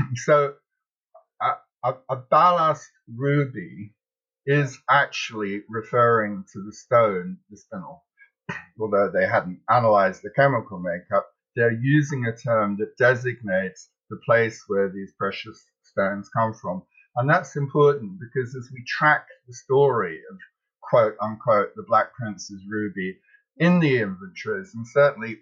so, 0.16 0.54
a, 1.42 1.52
a, 1.84 1.94
a 2.10 2.16
ballast 2.16 2.90
ruby 3.14 3.94
is 4.46 4.78
actually 4.90 5.62
referring 5.68 6.44
to 6.52 6.62
the 6.64 6.72
stone, 6.72 7.38
the 7.50 7.58
spinel. 7.58 8.00
Although 8.80 9.10
they 9.12 9.26
hadn't 9.26 9.60
analyzed 9.70 10.22
the 10.22 10.30
chemical 10.30 10.80
makeup, 10.80 11.26
they're 11.56 11.78
using 11.82 12.26
a 12.26 12.36
term 12.36 12.78
that 12.78 12.96
designates 12.98 13.90
the 14.12 14.20
place 14.26 14.62
where 14.68 14.90
these 14.90 15.12
precious 15.18 15.64
stones 15.82 16.28
come 16.36 16.52
from. 16.52 16.82
And 17.16 17.28
that's 17.28 17.56
important 17.56 18.20
because 18.20 18.54
as 18.54 18.68
we 18.72 18.84
track 18.86 19.26
the 19.48 19.54
story 19.54 20.20
of 20.30 20.38
quote 20.82 21.16
unquote 21.20 21.74
the 21.74 21.84
Black 21.88 22.12
Prince's 22.12 22.62
ruby 22.68 23.18
in 23.56 23.80
the 23.80 24.00
inventories, 24.00 24.72
and 24.74 24.86
certainly 24.86 25.38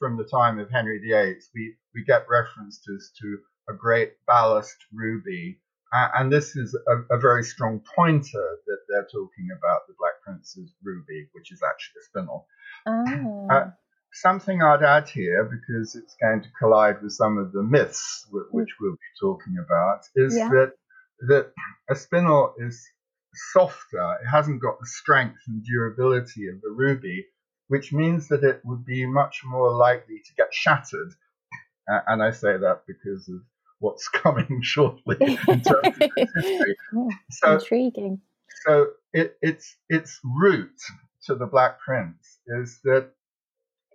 from 0.00 0.16
the 0.16 0.24
time 0.24 0.58
of 0.58 0.70
Henry 0.70 0.98
VIII, 0.98 1.36
we, 1.54 1.74
we 1.94 2.04
get 2.04 2.26
references 2.28 3.12
to 3.20 3.38
a 3.68 3.74
great 3.74 4.14
ballast 4.26 4.76
ruby. 4.92 5.60
Uh, 5.92 6.08
and 6.16 6.32
this 6.32 6.56
is 6.56 6.76
a, 6.88 7.16
a 7.16 7.18
very 7.18 7.44
strong 7.44 7.80
pointer 7.96 8.58
that 8.66 8.78
they're 8.88 9.08
talking 9.12 9.48
about 9.56 9.86
the 9.86 9.94
Black 9.98 10.14
Prince's 10.24 10.72
ruby, 10.82 11.28
which 11.32 11.52
is 11.52 11.60
actually 11.62 12.00
a 12.00 12.18
spinel. 12.18 12.44
Ah. 12.86 13.54
Uh, 13.54 13.70
something 14.12 14.62
I'd 14.62 14.82
add 14.82 15.08
here, 15.08 15.44
because 15.44 15.94
it's 15.94 16.16
going 16.20 16.42
to 16.42 16.48
collide 16.58 17.02
with 17.02 17.12
some 17.12 17.38
of 17.38 17.52
the 17.52 17.62
myths 17.62 18.26
wh- 18.30 18.52
which 18.54 18.70
we'll 18.80 18.92
be 18.92 18.98
talking 19.20 19.56
about, 19.64 20.00
is 20.16 20.36
Yeah. 20.36 20.48
that 20.50 20.72
that 21.28 21.52
a 21.90 21.94
spinel 21.94 22.52
is 22.58 22.80
softer. 23.52 24.18
It 24.22 24.26
hasn't 24.28 24.62
got 24.62 24.78
the 24.80 24.86
strength 24.86 25.40
and 25.48 25.64
durability 25.64 26.46
of 26.48 26.60
the 26.60 26.70
ruby, 26.70 27.26
which 27.68 27.92
means 27.92 28.28
that 28.28 28.44
it 28.44 28.60
would 28.64 28.84
be 28.84 29.04
much 29.06 29.40
more 29.44 29.70
likely 29.72 30.18
to 30.24 30.34
get 30.36 30.52
shattered. 30.54 31.12
Uh, 31.90 32.00
and 32.06 32.22
I 32.22 32.30
say 32.30 32.56
that 32.56 32.82
because 32.86 33.28
of 33.28 33.40
what's 33.80 34.08
coming 34.22 34.60
shortly 34.62 35.16
in 35.20 35.60
terms 35.60 35.66
of 35.66 36.10
history. 36.34 36.76
So, 37.30 37.54
Intriguing. 37.54 38.20
so 38.66 38.92
it, 39.12 39.36
its 39.42 39.76
its 39.88 40.18
root 40.24 40.74
to 41.26 41.34
the 41.34 41.46
Black 41.46 41.78
Prince 41.80 42.38
is 42.46 42.80
that 42.84 43.10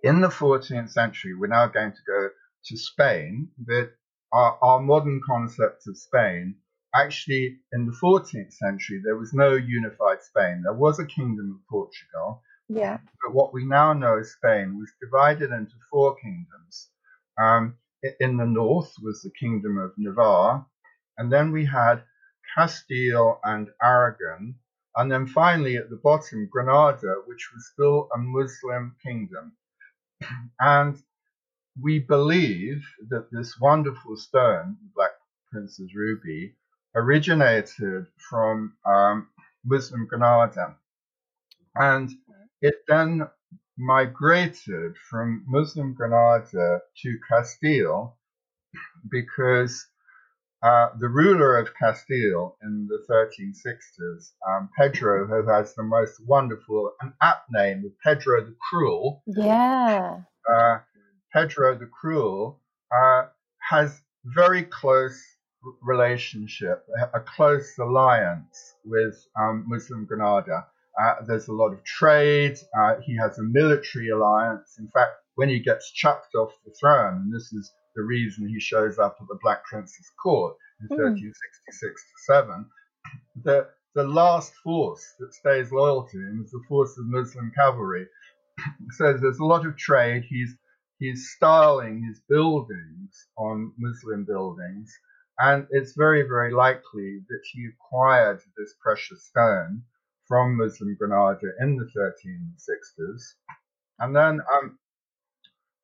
in 0.04 0.20
the 0.20 0.28
14th 0.28 0.90
century, 0.90 1.34
we're 1.34 1.46
now 1.46 1.66
going 1.66 1.92
to 1.92 2.02
go 2.06 2.28
to 2.66 2.76
Spain. 2.76 3.48
That 3.66 3.90
our, 4.32 4.58
our 4.62 4.80
modern 4.80 5.20
concept 5.26 5.86
of 5.88 5.96
Spain, 5.96 6.56
actually, 6.94 7.56
in 7.72 7.86
the 7.86 7.96
14th 8.02 8.52
century, 8.52 9.00
there 9.02 9.16
was 9.16 9.32
no 9.32 9.54
unified 9.54 10.22
Spain. 10.22 10.60
There 10.62 10.74
was 10.74 10.98
a 10.98 11.06
kingdom 11.06 11.58
of 11.58 11.68
Portugal, 11.70 12.42
Yeah. 12.68 12.98
but 13.24 13.34
what 13.34 13.54
we 13.54 13.64
now 13.64 13.94
know 13.94 14.18
as 14.18 14.32
Spain 14.32 14.78
was 14.78 14.92
divided 15.00 15.50
into 15.52 15.74
four 15.90 16.16
kingdoms. 16.16 16.90
Um, 17.42 17.78
in 18.20 18.36
the 18.36 18.46
north 18.46 18.92
was 19.02 19.22
the 19.22 19.30
kingdom 19.30 19.78
of 19.78 19.92
Navarre, 19.96 20.66
and 21.16 21.32
then 21.32 21.50
we 21.50 21.64
had 21.64 22.02
Castile 22.54 23.40
and 23.42 23.70
Aragon, 23.82 24.56
and 24.96 25.10
then 25.10 25.26
finally 25.26 25.76
at 25.76 25.88
the 25.88 25.96
bottom, 25.96 26.46
Granada, 26.52 27.14
which 27.26 27.50
was 27.54 27.70
still 27.72 28.08
a 28.14 28.18
Muslim 28.18 28.94
kingdom. 29.02 29.56
And 30.60 30.96
we 31.80 31.98
believe 31.98 32.84
that 33.08 33.30
this 33.32 33.58
wonderful 33.60 34.16
stone, 34.16 34.76
Black 34.94 35.12
Prince's 35.50 35.94
Ruby, 35.94 36.54
originated 36.94 38.06
from 38.30 38.74
um, 38.86 39.28
Muslim 39.64 40.06
Granada. 40.06 40.76
And 41.74 42.10
it 42.62 42.76
then 42.86 43.28
migrated 43.76 44.96
from 45.10 45.44
Muslim 45.48 45.94
Granada 45.94 46.80
to 47.02 47.18
Castile 47.28 48.16
because 49.10 49.86
uh, 50.64 50.88
the 50.98 51.08
ruler 51.08 51.58
of 51.58 51.68
Castile 51.78 52.56
in 52.62 52.88
the 52.88 53.04
1360s, 53.10 54.32
um, 54.48 54.70
Pedro, 54.78 55.26
who 55.26 55.46
has 55.48 55.74
the 55.74 55.82
most 55.82 56.14
wonderful 56.26 56.92
and 57.02 57.12
apt 57.22 57.46
name 57.52 57.84
of 57.84 57.92
Pedro 58.02 58.44
the 58.44 58.56
Cruel, 58.70 59.22
Yeah. 59.26 60.22
uh, 60.50 60.78
Pedro 61.34 61.76
the 61.78 61.86
Cruel 61.86 62.60
uh, 62.90 63.26
has 63.70 64.00
very 64.24 64.62
close 64.64 65.20
relationship, 65.82 66.84
a- 66.98 67.18
a 67.18 67.20
close 67.20 67.76
alliance 67.78 68.74
with 68.84 69.16
um, 69.38 69.64
Muslim 69.66 70.06
Granada. 70.06 70.66
Uh, 71.00 71.16
there's 71.26 71.48
a 71.48 71.52
lot 71.52 71.72
of 71.72 71.82
trade. 71.84 72.56
Uh, 72.78 72.94
he 73.02 73.16
has 73.16 73.38
a 73.38 73.42
military 73.42 74.08
alliance. 74.10 74.76
In 74.78 74.88
fact, 74.88 75.12
when 75.34 75.48
he 75.48 75.58
gets 75.60 75.90
chucked 75.92 76.34
off 76.34 76.52
the 76.64 76.72
throne, 76.80 77.14
and 77.22 77.34
this 77.34 77.52
is 77.52 77.72
the 77.96 78.02
reason 78.02 78.48
he 78.48 78.60
shows 78.60 78.98
up 78.98 79.16
at 79.20 79.28
the 79.28 79.38
Black 79.42 79.64
Prince's 79.64 80.10
court 80.22 80.56
in 80.80 80.88
Hmm. 80.88 80.96
1366 80.96 82.02
to 82.02 82.34
7, 82.34 82.66
the, 83.44 83.68
the 83.94 84.04
last 84.04 84.54
force 84.64 85.04
that 85.20 85.34
stays 85.34 85.72
loyal 85.72 86.04
to 86.08 86.18
him 86.18 86.42
is 86.44 86.52
the 86.52 86.62
force 86.68 86.96
of 86.98 87.06
Muslim 87.06 87.52
cavalry 87.56 88.06
says 88.92 89.20
there's 89.20 89.38
a 89.38 89.44
lot 89.44 89.66
of 89.66 89.76
trade. 89.76 90.24
He's 90.28 90.56
he's 90.98 91.30
styling 91.36 92.04
his 92.04 92.20
buildings 92.28 93.28
on 93.38 93.72
Muslim 93.78 94.24
buildings, 94.24 94.92
and 95.38 95.66
it's 95.70 95.94
very 95.96 96.22
very 96.22 96.52
likely 96.52 97.20
that 97.28 97.42
he 97.52 97.68
acquired 97.68 98.40
this 98.56 98.74
precious 98.82 99.26
stone 99.26 99.82
from 100.28 100.56
Muslim 100.56 100.96
Granada 100.98 101.48
in 101.60 101.76
the 101.76 101.86
1360s. 101.96 103.22
And 104.00 104.16
then 104.16 104.40
um, 104.54 104.78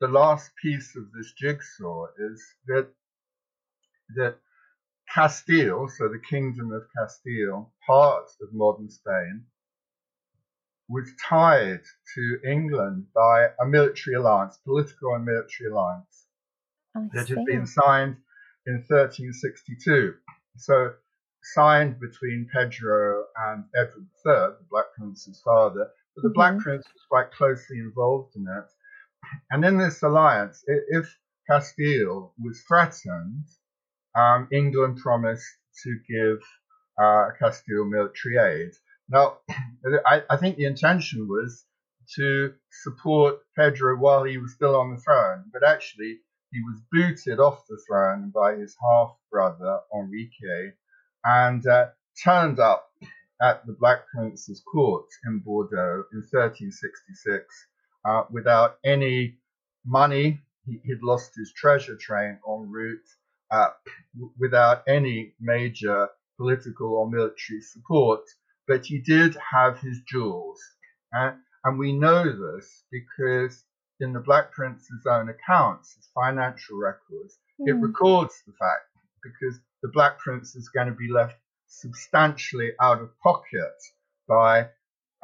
the 0.00 0.08
last 0.08 0.50
piece 0.56 0.96
of 0.96 1.12
this 1.12 1.32
jigsaw 1.32 2.06
is 2.18 2.42
that 2.66 2.88
that 4.16 4.36
Castile, 5.14 5.88
so 5.88 6.08
the 6.08 6.20
Kingdom 6.28 6.72
of 6.72 6.82
Castile, 6.96 7.72
part 7.86 8.28
of 8.40 8.52
modern 8.52 8.88
Spain, 8.90 9.44
was 10.88 11.08
tied 11.22 11.82
to 12.14 12.40
England 12.44 13.06
by 13.14 13.48
a 13.60 13.66
military 13.66 14.14
alliance, 14.16 14.56
political 14.64 15.14
and 15.14 15.24
military 15.24 15.70
alliance, 15.70 16.26
I 16.96 17.08
that 17.12 17.26
see. 17.28 17.34
had 17.34 17.44
been 17.44 17.66
signed 17.66 18.16
in 18.66 18.74
1362. 18.88 20.14
So, 20.56 20.94
signed 21.42 22.00
between 22.00 22.48
Pedro 22.52 23.26
and 23.36 23.64
Edward 23.74 24.06
III, 24.26 24.58
the 24.58 24.66
Black 24.70 24.86
Prince's 24.96 25.40
father, 25.42 25.90
but 26.14 26.22
the 26.22 26.30
Black 26.30 26.54
Mhm. 26.54 26.60
Prince 26.62 26.86
was 26.92 27.02
quite 27.08 27.30
closely 27.32 27.78
involved 27.78 28.36
in 28.36 28.46
it. 28.48 28.70
And 29.50 29.64
in 29.64 29.76
this 29.76 30.02
alliance, 30.02 30.64
if 30.66 31.18
Castile 31.46 32.32
was 32.38 32.62
threatened, 32.62 33.44
um, 34.14 34.48
England 34.50 34.98
promised 34.98 35.46
to 35.84 35.98
give 36.08 36.38
uh, 36.96 37.30
Castile 37.38 37.84
military 37.84 38.36
aid. 38.38 38.72
Now, 39.08 39.38
I, 40.06 40.22
I 40.30 40.36
think 40.36 40.56
the 40.56 40.66
intention 40.66 41.28
was 41.28 41.64
to 42.16 42.54
support 42.70 43.40
Pedro 43.56 43.96
while 43.96 44.24
he 44.24 44.38
was 44.38 44.54
still 44.54 44.76
on 44.76 44.94
the 44.94 45.00
throne, 45.00 45.50
but 45.52 45.62
actually 45.68 46.20
he 46.52 46.60
was 46.62 46.80
booted 46.90 47.38
off 47.38 47.66
the 47.68 47.80
throne 47.86 48.30
by 48.30 48.56
his 48.56 48.76
half 48.80 49.16
brother 49.30 49.80
Enrique 49.94 50.72
and 51.24 51.66
uh, 51.66 51.88
turned 52.24 52.58
up 52.58 52.88
at 53.40 53.66
the 53.66 53.72
Black 53.72 54.06
Prince's 54.08 54.62
court 54.62 55.06
in 55.24 55.40
Bordeaux 55.40 56.04
in 56.12 56.18
1366 56.18 57.44
uh, 58.04 58.24
without 58.30 58.78
any 58.84 59.38
money. 59.84 60.40
He, 60.66 60.80
he'd 60.84 61.02
lost 61.02 61.34
his 61.36 61.52
treasure 61.52 61.96
train 61.96 62.38
en 62.48 62.70
route. 62.70 63.08
uh, 63.50 63.70
w- 64.14 64.32
without 64.38 64.82
any 64.88 65.34
major 65.40 66.08
political 66.38 66.94
or 66.94 67.10
military 67.10 67.60
support, 67.60 68.20
but 68.68 68.86
he 68.86 69.00
did 69.00 69.36
have 69.52 69.78
his 69.80 70.00
jewels. 70.08 70.60
Uh, 71.16 71.32
and 71.64 71.78
we 71.78 71.92
know 71.92 72.24
this 72.24 72.84
because 72.92 73.64
in 74.00 74.12
the 74.12 74.20
Black 74.20 74.52
Prince's 74.52 75.04
own 75.06 75.28
accounts, 75.28 75.94
his 75.96 76.08
financial 76.14 76.78
records, 76.78 77.38
it 77.60 77.74
Mm. 77.76 77.82
records 77.82 78.42
the 78.46 78.52
fact 78.54 78.86
because 79.22 79.60
the 79.82 79.88
Black 79.88 80.18
Prince 80.18 80.54
is 80.56 80.68
going 80.70 80.88
to 80.88 80.94
be 80.94 81.08
left 81.12 81.36
substantially 81.66 82.72
out 82.80 83.00
of 83.00 83.10
pocket 83.20 83.76
by 84.28 84.68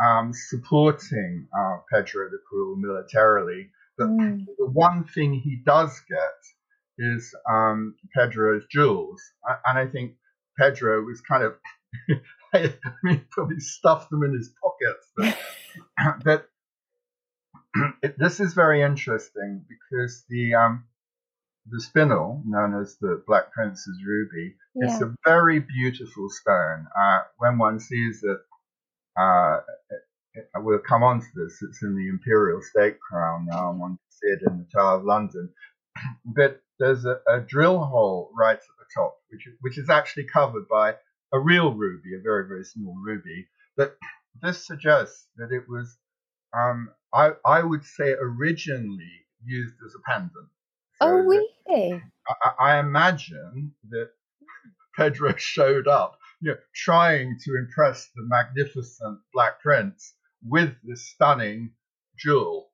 um, 0.03 0.33
supporting 0.33 1.49
uh, 1.57 1.79
Pedro 1.93 2.29
the 2.31 2.39
Cruel 2.49 2.77
militarily. 2.77 3.71
But 3.99 4.09
Mm. 4.09 4.45
the 4.59 4.67
one 4.67 5.05
thing 5.05 5.33
he 5.35 5.63
does 5.65 5.99
get 6.09 6.39
is 6.99 7.35
um, 7.51 7.95
Pedro's 8.15 8.65
jewels. 8.71 9.23
And 9.67 9.79
I 9.79 9.87
think 9.87 10.17
Pedro 10.59 11.03
was 11.03 11.21
kind 11.23 11.43
of, 11.45 11.55
I 12.55 12.73
mean, 13.03 13.27
probably 13.31 13.61
stuffed 13.61 14.11
them 14.11 14.23
in 14.23 14.35
his 14.35 14.53
pockets. 14.63 15.13
But, 15.17 15.39
but 16.25 16.49
it, 18.03 18.17
this 18.19 18.41
is 18.41 18.55
very 18.55 18.83
interesting 18.83 19.65
because 19.69 20.25
the 20.29 20.55
um, 20.55 20.85
the 21.69 21.83
spinel, 21.85 22.43
known 22.47 22.81
as 22.81 22.97
the 23.01 23.23
Black 23.27 23.53
Prince's 23.53 23.99
ruby, 24.07 24.57
it's 24.77 25.01
Yeah. 25.01 25.09
a 25.09 25.15
very 25.25 25.61
beautiful 25.61 26.29
stone. 26.31 26.87
Uh, 26.99 27.21
when 27.39 27.59
one 27.59 27.81
sees 27.81 28.23
it, 28.23 28.39
uh, 29.19 29.59
we'll 30.57 30.79
come 30.81 31.03
on 31.03 31.21
to 31.21 31.27
this. 31.37 31.63
It's 31.63 31.83
in 31.83 31.97
the 31.97 32.09
Imperial 32.09 32.63
State 32.63 32.99
Crown 33.01 33.47
now, 33.51 33.71
and 33.71 33.81
one 33.81 33.91
can 33.93 33.99
see 34.11 34.29
it 34.29 34.51
in 34.51 34.59
the 34.59 34.67
Tower 34.79 34.99
of 34.99 35.05
London. 35.05 35.51
But 36.27 36.61
there's 36.81 37.05
a, 37.07 37.21
a 37.29 37.41
drill 37.41 37.85
hole 37.85 38.31
right 38.39 38.57
at 38.57 38.61
the 38.61 38.87
top, 38.95 39.17
which 39.31 39.47
is, 39.47 39.55
which 39.61 39.79
is 39.79 39.91
actually 39.91 40.27
covered 40.27 40.69
by 40.69 40.95
a 41.33 41.41
real 41.41 41.75
ruby, 41.75 42.15
a 42.17 42.23
very 42.23 42.47
very 42.49 42.65
small 42.65 42.97
ruby. 43.05 43.49
But 43.77 43.97
this 44.43 44.67
suggests 44.67 45.29
that 45.39 45.53
it 45.53 45.65
was, 45.69 45.97
um, 46.57 46.91
I 47.15 47.33
I 47.47 47.63
would 47.63 47.85
say, 47.85 48.15
originally 48.21 49.27
used 49.45 49.75
as 49.87 49.95
a 49.97 50.11
pendant. 50.11 50.49
So 51.03 51.09
Oh, 51.09 51.19
really? 51.19 52.03
I, 52.29 52.51
I 52.77 52.79
imagine 52.81 53.75
that 53.91 54.11
Pedro 54.97 55.35
showed 55.37 55.89
up, 55.89 56.19
you 56.41 56.51
know, 56.53 56.57
trying 56.75 57.39
to 57.45 57.57
impress 57.57 58.09
the 58.15 58.23
magnificent 58.27 59.21
Black 59.33 59.61
Prince 59.61 60.15
with 60.47 60.75
this 60.85 61.09
stunning 61.11 61.73
jewel. 62.19 62.71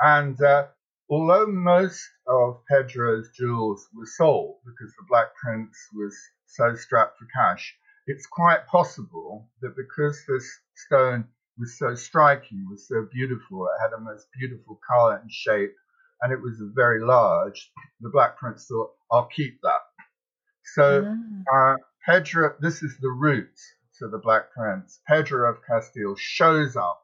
And 0.00 0.40
uh, 0.42 0.66
although 1.10 1.46
most 1.46 2.02
of 2.26 2.62
Pedro's 2.70 3.30
jewels 3.36 3.86
were 3.94 4.06
sold 4.06 4.56
because 4.64 4.92
the 4.96 5.06
Black 5.08 5.34
Prince 5.42 5.76
was 5.94 6.16
so 6.46 6.74
strapped 6.74 7.18
for 7.18 7.26
cash, 7.34 7.74
it's 8.06 8.26
quite 8.26 8.66
possible 8.66 9.48
that 9.62 9.74
because 9.76 10.22
this 10.28 10.46
stone 10.74 11.24
was 11.58 11.78
so 11.78 11.94
striking, 11.94 12.66
was 12.70 12.88
so 12.88 13.06
beautiful, 13.12 13.66
it 13.66 13.80
had 13.82 13.92
a 13.96 14.00
most 14.00 14.26
beautiful 14.38 14.78
color 14.88 15.16
and 15.16 15.30
shape, 15.30 15.72
and 16.22 16.32
it 16.32 16.40
was 16.40 16.60
very 16.74 17.00
large, 17.00 17.70
the 18.00 18.10
Black 18.10 18.36
Prince 18.38 18.66
thought, 18.66 18.90
I'll 19.10 19.26
keep 19.34 19.60
that. 19.62 19.80
So 20.74 21.16
Ah. 21.52 21.74
uh, 21.74 21.76
Pedro, 22.06 22.54
this 22.60 22.82
is 22.82 22.98
the 23.00 23.08
route 23.08 23.58
to 23.98 24.08
the 24.08 24.18
Black 24.18 24.52
Prince. 24.52 25.00
Pedro 25.08 25.50
of 25.50 25.64
Castile 25.66 26.14
shows 26.18 26.76
up 26.76 27.02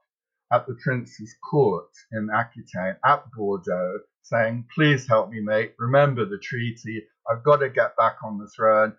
at 0.53 0.67
the 0.67 0.77
prince's 0.85 1.35
court 1.51 1.89
in 2.13 2.29
Aquitaine 2.29 2.97
at 3.03 3.25
Bordeaux, 3.35 4.01
saying, 4.21 4.69
"Please 4.75 5.09
help 5.09 5.31
me, 5.31 5.41
mate. 5.41 5.75
Remember 5.79 6.27
the 6.27 6.37
treaty. 6.37 7.09
I've 7.27 7.43
got 7.43 7.61
to 7.61 7.71
get 7.71 7.97
back 7.97 8.19
on 8.23 8.37
the 8.37 8.49
throne. 8.49 8.95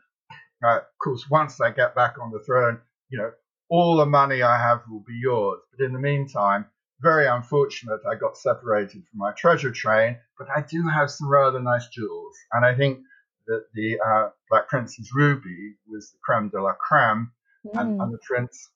Uh, 0.63 0.77
of 0.77 0.97
course, 1.03 1.29
once 1.29 1.61
I 1.61 1.69
get 1.69 1.93
back 1.93 2.17
on 2.19 2.31
the 2.31 2.43
throne, 2.47 2.81
you 3.09 3.19
know, 3.19 3.31
all 3.69 3.97
the 3.97 4.07
money 4.07 4.41
I 4.41 4.57
have 4.57 4.81
will 4.89 5.03
be 5.05 5.19
yours. 5.21 5.59
But 5.69 5.85
in 5.85 5.93
the 5.93 5.99
meantime, 5.99 6.65
very 6.99 7.27
unfortunate, 7.27 8.01
I 8.09 8.15
got 8.15 8.37
separated 8.37 9.05
from 9.07 9.19
my 9.19 9.33
treasure 9.33 9.71
train. 9.71 10.17
But 10.39 10.49
I 10.49 10.61
do 10.61 10.87
have 10.87 11.11
some 11.11 11.29
rather 11.29 11.59
nice 11.59 11.89
jewels, 11.89 12.35
and 12.53 12.65
I 12.65 12.73
think." 12.73 13.05
That 13.47 13.65
the 13.73 13.99
uh, 13.99 14.29
Black 14.49 14.67
Prince's 14.67 15.11
ruby 15.13 15.75
was 15.87 16.11
the 16.11 16.17
creme 16.23 16.49
de 16.49 16.61
la 16.61 16.73
creme, 16.73 17.31
and, 17.73 17.99
Mm. 17.99 18.03
and 18.03 18.13
the 18.13 18.19
prince. 18.27 18.69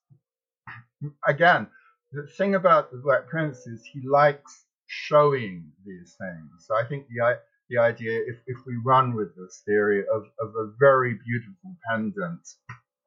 Again, 1.28 1.68
the 2.12 2.28
thing 2.38 2.56
about 2.56 2.92
the 2.92 2.98
Black 2.98 3.28
Prince 3.28 3.68
is 3.68 3.84
he 3.86 4.02
likes 4.08 4.66
showing 4.88 5.72
these 5.86 6.16
things. 6.20 6.66
So 6.66 6.76
I 6.76 6.84
think 6.84 7.08
the 7.08 7.40
the 7.70 7.80
idea, 7.80 8.20
if, 8.28 8.38
if 8.46 8.58
we 8.68 8.76
run 8.86 9.16
with 9.16 9.36
this 9.36 9.64
theory 9.66 10.02
of, 10.14 10.24
of 10.40 10.50
a 10.56 10.72
very 10.80 11.18
beautiful 11.26 11.76
pendant, 11.90 12.48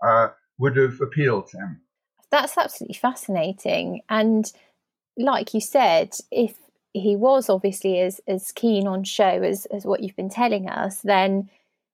uh, 0.04 0.28
would 0.58 0.76
have 0.76 1.00
appealed 1.00 1.46
to 1.50 1.58
him. 1.58 1.80
That's 2.32 2.58
absolutely 2.58 2.96
fascinating. 2.96 4.02
And 4.08 4.52
like 5.16 5.54
you 5.54 5.60
said, 5.60 6.14
if 6.32 6.56
he 6.98 7.16
was 7.16 7.48
obviously 7.48 8.00
as, 8.00 8.20
as 8.26 8.52
keen 8.52 8.86
on 8.86 9.04
show 9.04 9.42
as, 9.42 9.66
as 9.66 9.84
what 9.84 10.02
you've 10.02 10.16
been 10.16 10.30
telling 10.30 10.68
us, 10.68 11.00
then 11.02 11.48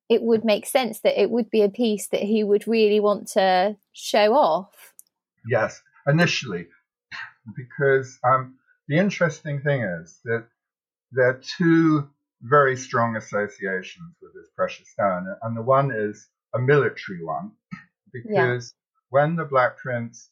it 0.09 0.23
would 0.23 0.45
make 0.45 0.67
sense 0.67 1.01
that 1.01 1.21
it 1.21 1.31
would 1.31 1.51
be 1.51 1.63
a 1.63 1.69
piece 1.69 2.09
that 2.09 2.23
he 2.23 2.45
would 2.45 2.69
really 2.69 3.01
want 3.01 3.29
to 3.29 3.77
show 3.93 4.35
off. 4.35 4.93
Yes, 5.47 5.81
initially, 6.07 6.67
because 7.57 8.19
um, 8.25 8.57
the 8.89 8.99
interesting 8.99 9.61
thing 9.61 9.83
is 9.83 10.21
that 10.25 10.47
there 11.13 11.29
are 11.29 11.41
two 11.59 12.09
very 12.43 12.77
strong 12.77 13.17
associations 13.17 14.15
with 14.21 14.35
this 14.35 14.51
precious 14.55 14.91
stone, 14.91 15.35
and 15.43 15.57
the 15.57 15.63
one 15.63 15.91
is 15.91 16.29
a 16.55 16.59
military 16.59 17.25
one, 17.25 17.53
because 18.13 18.75
when 19.11 19.37
the 19.37 19.45
Black 19.45 19.79
Prince 19.79 20.31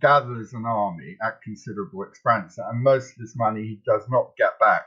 gathers 0.00 0.52
an 0.52 0.64
army 0.66 1.16
at 1.22 1.42
considerable 1.42 2.02
expense, 2.02 2.58
and 2.58 2.82
most 2.82 3.12
of 3.12 3.18
this 3.18 3.36
money 3.36 3.62
he 3.62 3.80
does 3.86 4.02
not 4.08 4.36
get 4.36 4.58
back 4.58 4.86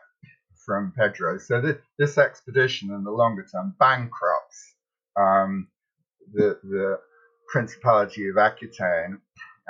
from 0.66 0.94
Pedro, 0.96 1.38
so 1.40 1.62
this, 1.62 1.78
this 1.98 2.18
expedition 2.18 2.92
in 2.92 3.04
the 3.04 3.12
longer 3.12 3.46
term 3.52 3.76
bankrupts 3.80 4.76
um, 5.20 5.68
the 6.34 6.60
the 6.64 7.00
Principality 7.48 8.30
of 8.30 8.38
Aquitaine 8.38 9.20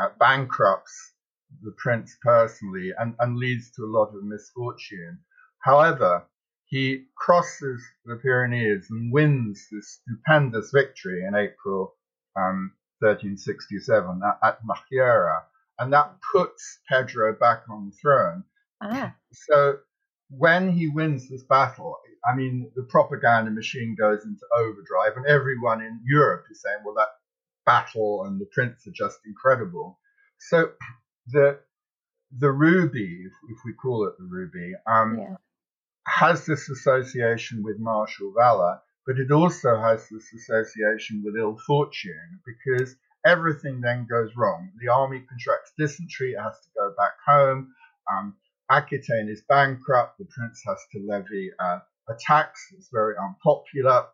uh, 0.02 0.10
bankrupts 0.20 1.14
the 1.64 1.72
prince 1.78 2.18
personally 2.22 2.92
and, 3.00 3.16
and 3.20 3.38
leads 3.38 3.72
to 3.72 3.84
a 3.84 3.94
lot 3.98 4.14
of 4.14 4.24
misfortune. 4.24 5.20
However, 5.60 6.26
he 6.66 7.06
crosses 7.16 7.82
the 8.06 8.18
Pyrenees 8.18 8.88
and 8.90 9.14
wins 9.14 9.66
this 9.72 10.02
stupendous 10.02 10.72
victory 10.72 11.24
in 11.26 11.36
April 11.36 11.96
um, 12.36 12.74
1367 13.00 14.22
at, 14.26 14.40
at 14.44 14.60
Nájera, 14.66 15.42
and 15.80 15.94
that 15.94 16.16
puts 16.34 16.80
Pedro 16.88 17.34
back 17.34 17.64
on 17.70 17.90
the 17.90 17.96
throne. 18.02 18.44
Ah, 18.82 19.16
So 19.32 19.80
when 20.30 20.72
he 20.72 20.88
wins 20.88 21.30
this 21.30 21.44
battle, 21.44 21.98
I 22.30 22.36
mean, 22.36 22.72
the 22.76 22.84
propaganda 22.84 23.52
machine 23.52 23.96
goes 23.98 24.24
into 24.26 24.46
overdrive, 24.56 25.18
and 25.18 25.26
everyone 25.26 25.82
in 25.82 26.02
Europe 26.06 26.46
is 26.52 26.62
saying, 26.62 26.80
well, 26.84 26.96
that 26.96 27.10
battle 27.66 28.26
and 28.26 28.40
the 28.40 28.48
prince 28.52 28.86
are 28.88 28.92
just 28.92 29.20
incredible. 29.26 30.00
So 30.40 30.72
the 31.28 31.60
the 32.38 32.52
ruby, 32.52 33.24
if, 33.26 33.34
if 33.50 33.58
we 33.66 33.74
call 33.74 34.08
it 34.08 34.14
the 34.20 34.26
ruby, 34.26 34.74
um, 34.86 35.18
yeah. 35.18 35.36
has 36.06 36.46
this 36.46 36.70
association 36.70 37.64
with 37.64 37.80
martial 37.80 38.34
valor, 38.38 38.80
but 39.10 39.18
it 39.18 39.32
also 39.32 39.76
has 39.82 40.08
this 40.10 40.32
association 40.34 41.24
with 41.26 41.34
ill 41.36 41.58
fortune 41.66 42.40
because 42.46 42.96
everything 43.26 43.82
then 43.82 44.06
goes 44.08 44.30
wrong. 44.38 44.70
The 44.80 44.90
army 44.90 45.22
contracts 45.28 45.72
dysentery, 45.80 46.34
it 46.34 46.40
has 46.44 46.60
to 46.62 46.70
go 46.78 46.94
back 46.96 47.14
home. 47.26 47.74
Um, 48.12 48.36
Aquitaine 48.70 49.28
is 49.28 49.42
bankrupt, 49.50 50.20
the 50.20 50.26
prince 50.26 50.62
has 50.68 50.78
to 50.92 51.00
levy 51.08 51.50
uh, 51.60 51.80
a 52.08 52.14
tax, 52.20 52.68
it's 52.78 52.90
very 52.94 53.16
unpopular. 53.18 54.06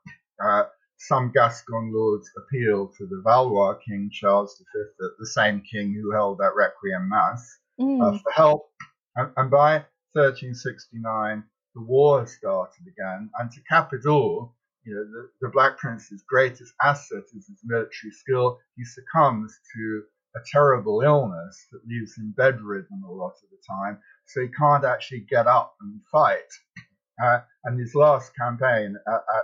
Uh, 0.42 0.64
some 0.98 1.30
Gascon 1.34 1.92
lords 1.94 2.32
appeal 2.38 2.88
to 2.98 3.06
the 3.06 3.22
Valois 3.22 3.76
king 3.86 4.10
Charles 4.14 4.58
V, 4.58 4.66
the, 4.98 5.10
the 5.20 5.28
same 5.28 5.62
king 5.70 5.94
who 5.94 6.14
held 6.14 6.38
that 6.38 6.56
Requiem 6.56 7.10
Mass 7.10 7.60
Mm. 7.78 8.02
uh, 8.02 8.18
for 8.20 8.32
help. 8.32 8.70
And, 9.18 9.32
and 9.36 9.52
by 9.52 9.84
1369, 10.14 11.44
the 11.76 11.82
war 11.82 12.22
has 12.22 12.32
started 12.32 12.88
again. 12.88 13.30
And 13.38 13.52
to 13.52 13.60
cap 13.70 13.92
it 13.92 14.06
all, 14.06 14.56
you 14.86 14.94
know, 14.96 15.04
the, 15.04 15.30
the 15.42 15.52
Black 15.52 15.78
Prince's 15.78 16.24
greatest 16.28 16.74
asset 16.84 17.24
is 17.36 17.48
his 17.48 17.60
military 17.64 18.12
skill. 18.12 18.60
He 18.78 18.86
succumbs 18.86 19.58
to 19.76 20.04
a 20.36 20.40
terrible 20.52 21.02
illness 21.02 21.68
that 21.72 21.88
leaves 21.88 22.18
him 22.18 22.34
bedridden 22.38 23.04
a 23.08 23.12
lot 23.12 23.34
of 23.44 23.50
the 23.50 23.58
time, 23.68 24.00
so 24.28 24.42
he 24.42 24.50
can't 24.50 24.86
actually 24.86 25.22
get 25.30 25.48
up 25.48 25.76
and 25.82 26.02
fight. 26.12 26.52
Uh, 27.24 27.40
and 27.64 27.80
his 27.80 27.96
last 27.96 28.36
campaign 28.36 28.96
at, 29.08 29.14
at 29.14 29.44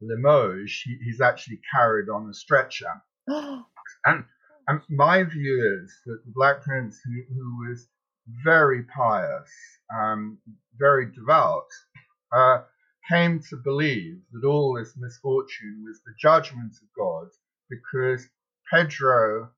Limoges, 0.00 0.82
he, 0.84 0.98
he's 1.04 1.20
actually 1.20 1.60
carried 1.74 2.08
on 2.08 2.28
a 2.28 2.34
stretcher. 2.34 3.02
And, 4.06 4.24
and 4.68 4.80
my 4.90 5.22
view 5.24 5.82
is 5.82 5.94
that 6.06 6.24
the 6.24 6.32
Black 6.34 6.62
Prince, 6.62 6.98
who, 7.04 7.34
who 7.34 7.68
was 7.68 7.86
very 8.42 8.82
pious, 8.84 9.50
um, 9.94 10.38
very 10.78 11.10
devout, 11.12 11.66
uh, 12.34 12.62
came 13.08 13.40
to 13.50 13.56
believe 13.56 14.18
that 14.32 14.46
all 14.46 14.74
this 14.74 14.94
misfortune 14.96 15.82
was 15.84 16.00
the 16.06 16.12
judgment 16.18 16.72
of 16.72 16.88
God 16.96 17.28
because 17.70 18.26
Pedro 18.70 19.50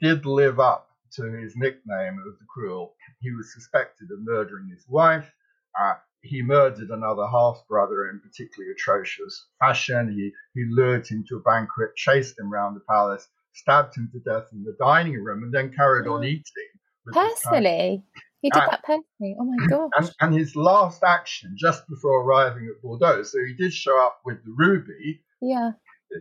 did 0.00 0.24
live 0.26 0.58
up 0.60 0.88
to 1.16 1.24
his 1.32 1.54
nickname 1.56 2.18
of 2.26 2.38
the 2.38 2.46
Cruel. 2.52 2.94
He 3.20 3.30
was 3.32 3.52
suspected 3.52 4.08
of 4.10 4.20
murdering 4.22 4.68
his 4.68 4.84
wife. 4.88 5.30
Uh, 5.78 5.94
he 6.22 6.42
murdered 6.42 6.88
another 6.90 7.26
half 7.26 7.62
brother 7.68 8.08
in 8.10 8.20
particularly 8.20 8.72
atrocious 8.72 9.46
fashion. 9.60 10.08
He, 10.12 10.32
he 10.58 10.66
lured 10.70 11.06
him 11.06 11.24
to 11.28 11.36
a 11.36 11.40
banquet, 11.40 11.94
chased 11.96 12.38
him 12.38 12.50
round 12.50 12.74
the 12.76 12.80
palace, 12.88 13.28
stabbed 13.52 13.96
him 13.96 14.08
to 14.12 14.20
death 14.20 14.48
in 14.52 14.64
the 14.64 14.74
dining 14.80 15.22
room, 15.22 15.42
and 15.42 15.52
then 15.52 15.72
carried 15.74 16.08
on 16.08 16.24
eating. 16.24 16.42
kind 17.14 17.26
of- 17.28 17.34
Personally, 17.36 18.04
he 18.44 18.50
did 18.50 18.62
Uh, 18.62 18.70
that 18.72 18.82
personally. 18.82 19.34
Oh 19.40 19.44
my 19.44 19.66
gosh. 19.70 19.90
and, 19.96 20.10
and 20.20 20.34
his 20.34 20.54
last 20.54 21.02
action 21.02 21.54
just 21.56 21.88
before 21.88 22.22
arriving 22.22 22.68
at 22.68 22.82
Bordeaux, 22.82 23.22
so 23.22 23.38
he 23.42 23.54
did 23.54 23.72
show 23.72 23.98
up 24.04 24.20
with 24.26 24.44
the 24.44 24.54
ruby, 24.54 25.22
yeah. 25.40 25.70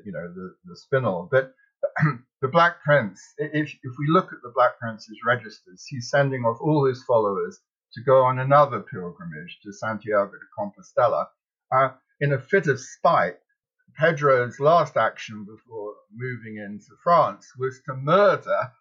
you 0.05 0.13
know, 0.13 0.31
the, 0.33 0.55
the 0.63 0.77
spinel, 0.79 1.29
but 1.29 1.53
the 2.41 2.47
Black 2.47 2.81
Prince, 2.81 3.21
if, 3.38 3.69
if 3.83 3.93
we 3.99 4.07
look 4.07 4.31
at 4.31 4.41
the 4.41 4.53
Black 4.55 4.79
Prince's 4.79 5.17
registers, 5.25 5.86
he's 5.86 6.09
sending 6.09 6.45
off 6.45 6.59
all 6.62 6.86
his 6.86 7.03
followers 7.03 7.59
to 7.93 8.01
go 8.01 8.23
on 8.23 8.39
another 8.39 8.79
pilgrimage 8.79 9.59
to 9.62 9.73
Santiago 9.73 10.31
de 10.31 10.47
Compostela. 10.57 11.25
Uh, 11.75 11.89
in 12.21 12.31
a 12.31 12.39
fit 12.39 12.67
of 12.67 12.79
spite, 12.79 13.38
Pedro's 13.99 14.62
last 14.62 14.95
action 14.95 15.43
before 15.43 15.93
moving 16.15 16.55
into 16.55 16.95
France 17.03 17.51
was 17.59 17.81
to 17.86 17.95
murder 17.95 18.71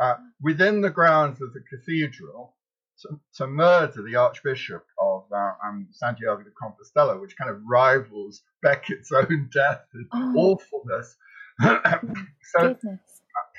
uh, 0.00 0.16
within 0.42 0.80
the 0.80 0.90
grounds 0.90 1.40
of 1.40 1.52
the 1.52 1.62
cathedral 1.70 2.56
to, 3.02 3.20
to 3.36 3.46
murder 3.46 4.02
the 4.02 4.16
Archbishop 4.16 4.84
of 5.00 5.24
uh, 5.32 5.52
um, 5.66 5.88
Santiago 5.90 6.42
de 6.42 6.50
Compostela, 6.50 7.20
which 7.20 7.36
kind 7.36 7.50
of 7.50 7.60
rivals 7.68 8.42
Becket's 8.62 9.12
own 9.12 9.50
death 9.54 9.84
and 9.92 10.06
Oh, 10.12 10.34
awfulness. 10.36 11.16
so 11.60 12.74
goodness. 12.74 13.00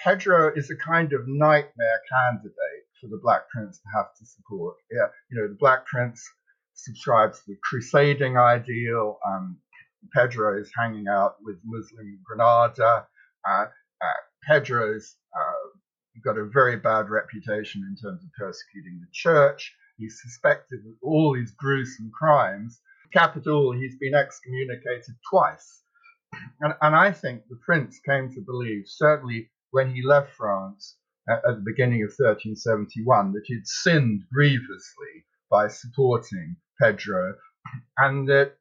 Pedro 0.03 0.51
is 0.55 0.69
a 0.71 0.75
kind 0.75 1.13
of 1.13 1.27
nightmare 1.27 2.01
candidate 2.09 2.85
for 2.99 3.07
the 3.07 3.19
Black 3.21 3.49
Prince 3.49 3.79
to 3.79 3.85
have 3.95 4.13
to 4.19 4.25
support. 4.25 4.75
Yeah, 4.91 5.07
you 5.29 5.41
know, 5.41 5.47
the 5.47 5.57
Black 5.59 5.85
Prince 5.85 6.23
subscribes 6.73 7.39
to 7.39 7.51
the 7.51 7.57
crusading 7.63 8.37
ideal. 8.37 9.19
Um, 9.27 9.57
Pedro 10.13 10.59
is 10.59 10.71
hanging 10.77 11.07
out 11.07 11.35
with 11.41 11.57
Muslim 11.65 12.19
Granada. 12.23 13.07
Uh, 13.47 13.65
uh, 14.01 14.19
Pedro's 14.47 15.15
uh, 15.24 15.24
got 16.23 16.37
a 16.37 16.45
very 16.45 16.77
bad 16.77 17.09
reputation 17.09 17.83
in 17.89 17.95
terms 17.95 18.23
of 18.23 18.29
persecuting 18.37 18.99
the 18.99 19.07
church. 19.11 19.75
He's 19.97 20.21
suspected 20.21 20.79
of 20.79 20.93
all 21.01 21.33
these 21.33 21.51
gruesome 21.51 22.11
crimes. 22.17 22.79
Capital, 23.13 23.71
he's 23.71 23.97
been 23.97 24.15
excommunicated 24.15 25.15
twice. 25.29 25.81
And, 26.61 26.73
and 26.81 26.95
I 26.95 27.11
think 27.11 27.43
the 27.49 27.59
prince 27.63 27.99
came 27.99 28.33
to 28.33 28.41
believe, 28.41 28.83
certainly 28.87 29.49
when 29.71 29.93
he 29.93 30.01
left 30.01 30.33
France 30.33 30.97
at, 31.29 31.37
at 31.47 31.55
the 31.55 31.63
beginning 31.65 32.03
of 32.03 32.09
1371, 32.09 33.33
that 33.33 33.43
he'd 33.45 33.67
sinned 33.67 34.23
grievously 34.33 35.25
by 35.49 35.67
supporting 35.67 36.57
Pedro 36.81 37.35
and 37.97 38.27
that 38.27 38.57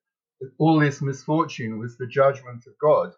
all 0.58 0.78
this 0.78 1.02
misfortune 1.02 1.78
was 1.78 1.96
the 1.96 2.06
judgment 2.06 2.64
of 2.66 2.74
God. 2.80 3.12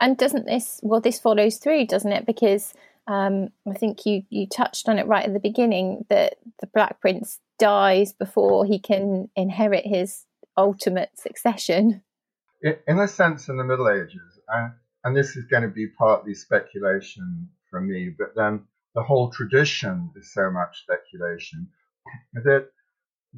And 0.00 0.16
doesn't 0.16 0.46
this, 0.46 0.80
well, 0.82 1.00
this 1.00 1.20
follows 1.20 1.58
through, 1.58 1.86
doesn't 1.86 2.12
it? 2.12 2.26
Because 2.26 2.74
um, 3.06 3.48
I 3.68 3.74
think 3.74 4.06
you, 4.06 4.22
you 4.30 4.46
touched 4.46 4.88
on 4.88 4.98
it 4.98 5.06
right 5.06 5.26
at 5.26 5.32
the 5.32 5.40
beginning 5.40 6.04
that 6.08 6.36
the 6.60 6.68
Black 6.68 7.00
Prince 7.00 7.40
dies 7.58 8.12
before 8.12 8.64
he 8.64 8.78
can 8.78 9.28
inherit 9.36 9.86
his 9.86 10.24
ultimate 10.56 11.10
succession. 11.14 12.02
In 12.62 12.98
a 12.98 13.08
sense, 13.08 13.48
in 13.48 13.56
the 13.56 13.64
Middle 13.64 13.88
Ages, 13.88 14.38
and, 14.48 14.72
and 15.04 15.16
this 15.16 15.36
is 15.36 15.44
going 15.46 15.64
to 15.64 15.68
be 15.68 15.88
partly 15.98 16.34
speculation 16.34 17.48
from 17.70 17.88
me, 17.88 18.14
but 18.16 18.34
then 18.36 18.62
the 18.94 19.02
whole 19.02 19.30
tradition 19.30 20.10
is 20.16 20.32
so 20.32 20.50
much 20.50 20.82
speculation 20.82 21.68
that 22.34 22.68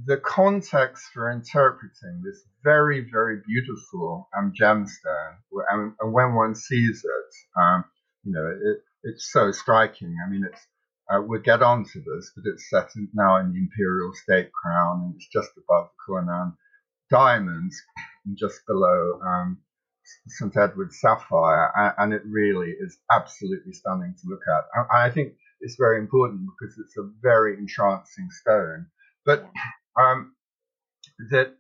the 0.07 0.17
context 0.19 1.05
for 1.15 1.31
interpreting 1.31 2.21
this 2.25 2.43
very, 2.65 3.07
very 3.11 3.41
beautiful 3.47 4.29
um, 4.37 4.53
gemstone, 4.61 5.37
and, 5.71 5.93
and 6.01 6.13
when 6.13 6.35
one 6.35 6.55
sees 6.55 7.05
it, 7.05 7.61
um, 7.63 7.85
you 8.25 8.33
know, 8.33 8.47
it, 8.47 8.83
it's 9.05 9.31
so 9.33 9.53
striking. 9.53 10.17
I 10.27 10.31
mean, 10.31 10.45
it's 10.51 10.63
uh, 11.11 11.23
we'll 11.23 11.43
get 11.43 11.63
on 11.63 11.85
to 11.85 12.01
this, 12.01 12.33
but 12.37 12.45
it's 12.53 12.71
set 12.71 12.89
in, 12.97 13.09
now 13.15 13.39
in 13.39 13.53
the 13.53 13.59
imperial 13.61 14.13
state 14.15 14.51
crown, 14.53 15.03
and 15.05 15.15
it's 15.17 15.29
just 15.33 15.51
above 15.59 15.89
the 15.89 15.97
Cullinan 16.07 16.55
diamonds, 17.11 17.77
and 18.27 18.37
just 18.39 18.61
below 18.67 19.21
um, 19.27 19.59
St 20.29 20.57
Edward's 20.57 21.01
sapphire, 21.01 21.73
a- 21.77 22.03
and 22.03 22.15
it 22.15 22.23
really 22.27 22.71
is 22.71 22.99
absolutely 23.13 23.73
stunning 23.73 24.15
to 24.23 24.29
look 24.29 24.43
at. 24.49 24.65
I, 24.95 25.07
I 25.07 25.11
think 25.11 25.35
it's 25.61 25.77
very 25.79 25.99
important 26.01 26.43
because 26.59 26.77
it's 26.79 26.97
a 26.99 27.11
very 27.23 27.59
entrancing 27.59 28.29
stone. 28.43 28.87
But 29.27 29.47
um, 30.01 30.35
that 31.31 31.55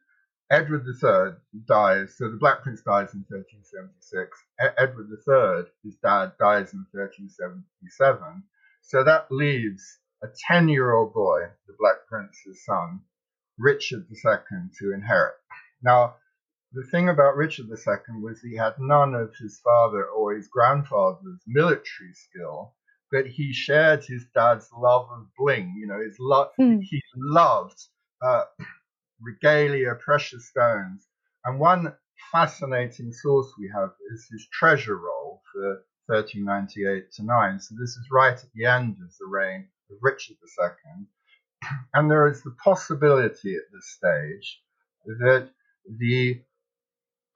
Edward 0.50 0.86
III 0.86 1.36
dies, 1.66 2.16
so 2.16 2.30
the 2.30 2.36
Black 2.36 2.62
Prince 2.62 2.82
dies 2.82 3.14
in 3.14 3.24
1376. 3.28 4.38
E- 4.62 4.74
Edward 4.78 5.08
III, 5.10 5.70
his 5.82 5.96
dad, 5.96 6.32
dies 6.38 6.72
in 6.74 6.86
1377. 6.92 8.42
So 8.82 9.02
that 9.04 9.32
leaves 9.32 9.98
a 10.22 10.28
10 10.48 10.68
year 10.68 10.92
old 10.92 11.14
boy, 11.14 11.48
the 11.66 11.74
Black 11.78 12.06
Prince's 12.08 12.64
son, 12.64 13.00
Richard 13.58 14.06
II, 14.10 14.70
to 14.78 14.92
inherit. 14.92 15.34
Now, 15.82 16.16
the 16.72 16.84
thing 16.84 17.08
about 17.08 17.36
Richard 17.36 17.66
II 17.70 18.20
was 18.22 18.40
he 18.40 18.56
had 18.56 18.74
none 18.78 19.14
of 19.14 19.34
his 19.36 19.60
father 19.60 20.06
or 20.06 20.34
his 20.34 20.48
grandfather's 20.48 21.40
military 21.46 22.12
skill, 22.12 22.74
but 23.10 23.26
he 23.26 23.52
shared 23.52 24.04
his 24.04 24.26
dad's 24.34 24.68
love 24.76 25.08
of 25.10 25.26
bling. 25.38 25.74
You 25.78 25.86
know, 25.86 26.00
his 26.00 26.16
love. 26.18 26.50
Hmm. 26.56 26.80
He 26.80 27.00
loved 27.16 27.80
uh, 28.20 28.44
regalia, 29.20 29.94
precious 29.94 30.48
stones, 30.48 31.06
and 31.44 31.58
one 31.60 31.94
fascinating 32.32 33.12
source 33.12 33.52
we 33.58 33.70
have 33.74 33.90
is 34.12 34.26
his 34.30 34.46
treasure 34.52 34.96
roll 34.96 35.42
for 35.52 35.84
1398 36.06 37.12
to 37.12 37.22
9. 37.22 37.60
So 37.60 37.74
this 37.78 37.90
is 37.90 38.08
right 38.10 38.36
at 38.36 38.52
the 38.54 38.66
end 38.66 38.96
of 39.02 39.10
the 39.18 39.26
reign 39.26 39.68
of 39.90 39.98
Richard 40.02 40.36
II. 40.42 41.06
And 41.94 42.10
there 42.10 42.28
is 42.28 42.42
the 42.42 42.54
possibility 42.62 43.54
at 43.54 43.72
this 43.72 43.90
stage 43.90 44.60
that 45.06 45.50
the 45.98 46.42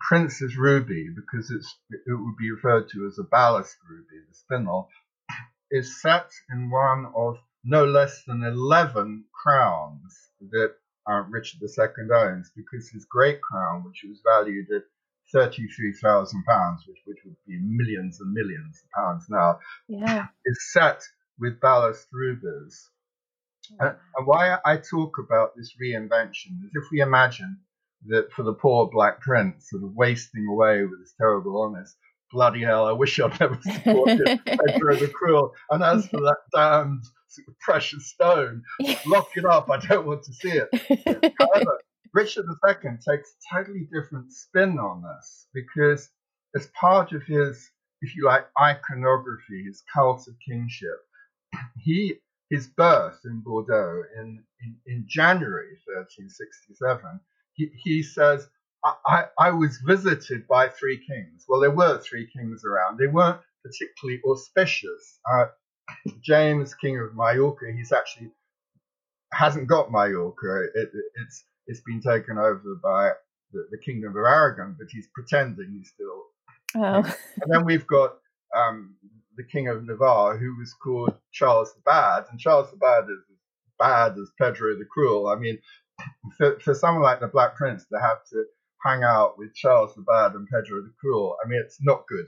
Prince's 0.00 0.56
ruby, 0.56 1.08
because 1.14 1.50
it 1.50 2.00
would 2.06 2.36
be 2.36 2.50
referred 2.50 2.88
to 2.90 3.06
as 3.06 3.18
a 3.18 3.24
ballast 3.24 3.76
ruby, 3.88 4.24
the 4.26 4.34
spinel, 4.36 4.88
is 5.70 6.00
set 6.00 6.30
in 6.50 6.70
one 6.70 7.12
of 7.14 7.38
no 7.64 7.84
less 7.84 8.22
than 8.24 8.42
11 8.42 9.24
crowns 9.32 10.30
that 10.50 10.74
uh, 11.10 11.22
Richard 11.28 11.60
II 11.62 12.06
owns, 12.14 12.50
because 12.54 12.88
his 12.90 13.04
great 13.04 13.40
crown, 13.40 13.84
which 13.84 14.04
was 14.08 14.20
valued 14.24 14.66
at 14.74 14.82
£33,000, 15.34 16.32
which, 16.86 16.98
which 17.04 17.18
would 17.24 17.36
be 17.46 17.58
millions 17.60 18.20
and 18.20 18.32
millions 18.32 18.82
of 18.84 18.90
pounds 18.90 19.26
now, 19.28 19.58
Yeah. 19.88 20.26
is 20.46 20.72
set 20.72 21.02
with 21.38 21.60
ballast 21.60 22.08
rubies. 22.12 22.90
And, 23.80 23.94
and 24.16 24.26
why 24.26 24.58
I 24.64 24.76
talk 24.78 25.16
about 25.18 25.50
this 25.56 25.74
reinvention 25.82 26.64
is 26.64 26.70
if 26.74 26.84
we 26.90 27.00
imagine 27.00 27.58
that 28.06 28.32
for 28.32 28.42
the 28.42 28.54
poor 28.54 28.88
black 28.90 29.20
prince 29.20 29.68
sort 29.70 29.82
of 29.82 29.94
wasting 29.94 30.46
away 30.48 30.82
with 30.82 31.00
his 31.00 31.14
terrible 31.20 31.54
illness, 31.62 31.94
bloody 32.32 32.62
hell, 32.62 32.86
I 32.86 32.92
wish 32.92 33.18
I'd 33.20 33.38
never 33.40 33.58
supported 33.60 34.40
Pedro 34.46 34.96
the 34.96 35.08
Cruel. 35.08 35.52
And 35.70 35.82
as 35.82 36.06
for 36.06 36.20
that 36.20 36.38
damned 36.54 37.02
precious 37.60 38.06
stone, 38.06 38.62
lock 39.06 39.30
it 39.36 39.44
up, 39.44 39.70
I 39.70 39.78
don't 39.78 40.06
want 40.06 40.22
to 40.24 40.32
see 40.32 40.52
it. 40.52 41.34
However, 41.38 41.80
Richard 42.14 42.46
II 42.66 42.90
takes 43.06 43.30
a 43.30 43.54
totally 43.54 43.86
different 43.92 44.32
spin 44.32 44.78
on 44.78 45.02
this 45.02 45.46
because 45.52 46.10
as 46.56 46.68
part 46.68 47.12
of 47.12 47.22
his, 47.24 47.70
if 48.00 48.16
you 48.16 48.24
like, 48.24 48.46
iconography, 48.60 49.64
his 49.64 49.82
cult 49.92 50.26
of 50.28 50.34
kingship, 50.46 50.98
he 51.78 52.14
his 52.50 52.66
birth 52.66 53.20
in 53.24 53.40
Bordeaux 53.40 54.02
in, 54.16 54.42
in, 54.62 54.76
in 54.86 55.04
January 55.06 55.76
1367, 55.84 57.20
he, 57.54 57.70
he 57.76 58.02
says, 58.02 58.48
I, 58.84 58.94
I, 59.06 59.24
I 59.38 59.50
was 59.50 59.78
visited 59.78 60.46
by 60.48 60.68
three 60.68 60.96
kings. 60.96 61.44
Well, 61.46 61.60
there 61.60 61.70
were 61.70 61.98
three 61.98 62.26
kings 62.26 62.64
around. 62.64 62.98
They 62.98 63.06
weren't 63.06 63.40
particularly 63.62 64.22
auspicious. 64.24 65.20
Uh, 65.30 65.46
James, 66.22 66.74
King 66.74 66.98
of 66.98 67.14
Majorca, 67.14 67.66
he's 67.74 67.92
actually 67.92 68.30
hasn't 69.32 69.68
got 69.68 69.90
Majorca. 69.90 70.64
It, 70.74 70.88
it, 70.94 71.04
it's 71.24 71.44
it's 71.66 71.80
been 71.80 72.00
taken 72.00 72.38
over 72.38 72.78
by 72.82 73.10
the, 73.52 73.66
the 73.70 73.78
Kingdom 73.78 74.10
of 74.10 74.16
Aragon, 74.16 74.76
but 74.78 74.88
he's 74.90 75.08
pretending 75.14 75.74
he's 75.76 75.90
still 75.90 76.24
oh. 76.76 77.16
and 77.42 77.52
then 77.52 77.64
we've 77.64 77.86
got 77.86 78.16
um, 78.56 78.94
the 79.36 79.44
King 79.44 79.68
of 79.68 79.84
Navarre, 79.84 80.36
who 80.36 80.56
was 80.56 80.74
called 80.74 81.14
Charles 81.32 81.72
the 81.74 81.80
Bad, 81.84 82.24
and 82.30 82.40
Charles 82.40 82.70
the 82.70 82.76
Bad 82.76 83.04
is 83.04 83.18
as 83.30 83.36
bad 83.78 84.18
as 84.18 84.30
Pedro 84.40 84.76
the 84.76 84.84
Cruel. 84.84 85.28
I 85.28 85.36
mean, 85.36 85.58
for, 86.36 86.58
for 86.60 86.74
someone 86.74 87.02
like 87.02 87.20
the 87.20 87.28
Black 87.28 87.56
Prince 87.56 87.86
to 87.86 88.00
have 88.00 88.24
to 88.30 88.44
hang 88.84 89.02
out 89.02 89.38
with 89.38 89.54
Charles 89.54 89.94
the 89.94 90.02
Bad 90.02 90.32
and 90.32 90.48
Pedro 90.48 90.82
the 90.82 90.92
Cruel. 91.00 91.36
I 91.44 91.48
mean, 91.48 91.60
it's 91.64 91.78
not 91.82 92.06
good. 92.06 92.26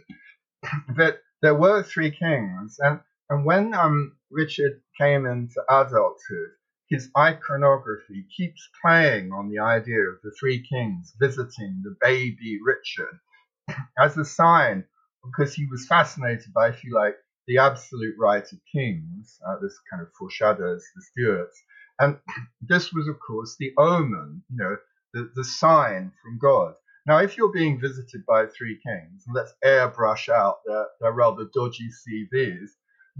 but 0.96 1.20
there 1.42 1.54
were 1.54 1.82
three 1.82 2.10
kings, 2.10 2.76
and, 2.80 3.00
and 3.30 3.44
when 3.44 3.72
um, 3.74 4.16
Richard 4.30 4.82
came 5.00 5.24
into 5.24 5.62
adulthood, 5.70 6.50
his 6.88 7.08
iconography 7.16 8.26
keeps 8.36 8.68
playing 8.82 9.30
on 9.30 9.48
the 9.48 9.60
idea 9.60 10.00
of 10.00 10.20
the 10.24 10.32
three 10.38 10.66
kings 10.68 11.14
visiting 11.20 11.80
the 11.84 11.96
baby 12.00 12.58
Richard 12.64 13.20
as 13.98 14.18
a 14.18 14.24
sign, 14.24 14.84
because 15.24 15.54
he 15.54 15.66
was 15.66 15.86
fascinated 15.86 16.52
by, 16.52 16.70
if 16.70 16.82
you 16.82 16.92
like, 16.92 17.14
the 17.46 17.58
absolute 17.58 18.16
right 18.18 18.42
of 18.42 18.58
kings. 18.74 19.38
Uh, 19.46 19.56
this 19.62 19.78
kind 19.88 20.02
of 20.02 20.08
foreshadows 20.18 20.84
the 20.96 21.02
Stuarts. 21.02 21.62
And 22.00 22.18
this 22.62 22.92
was, 22.92 23.06
of 23.06 23.20
course, 23.20 23.54
the 23.60 23.72
omen, 23.78 24.42
you 24.50 24.56
know, 24.56 24.76
the, 25.14 25.30
the 25.36 25.44
sign 25.44 26.10
from 26.22 26.38
God. 26.38 26.74
Now, 27.06 27.18
if 27.18 27.36
you're 27.36 27.52
being 27.52 27.80
visited 27.80 28.26
by 28.26 28.46
three 28.46 28.78
kings, 28.84 29.22
and 29.26 29.36
let's 29.36 29.54
airbrush 29.64 30.28
out 30.28 30.58
their, 30.66 30.86
their 31.00 31.12
rather 31.12 31.48
dodgy 31.54 31.88
CVs, 31.88 32.70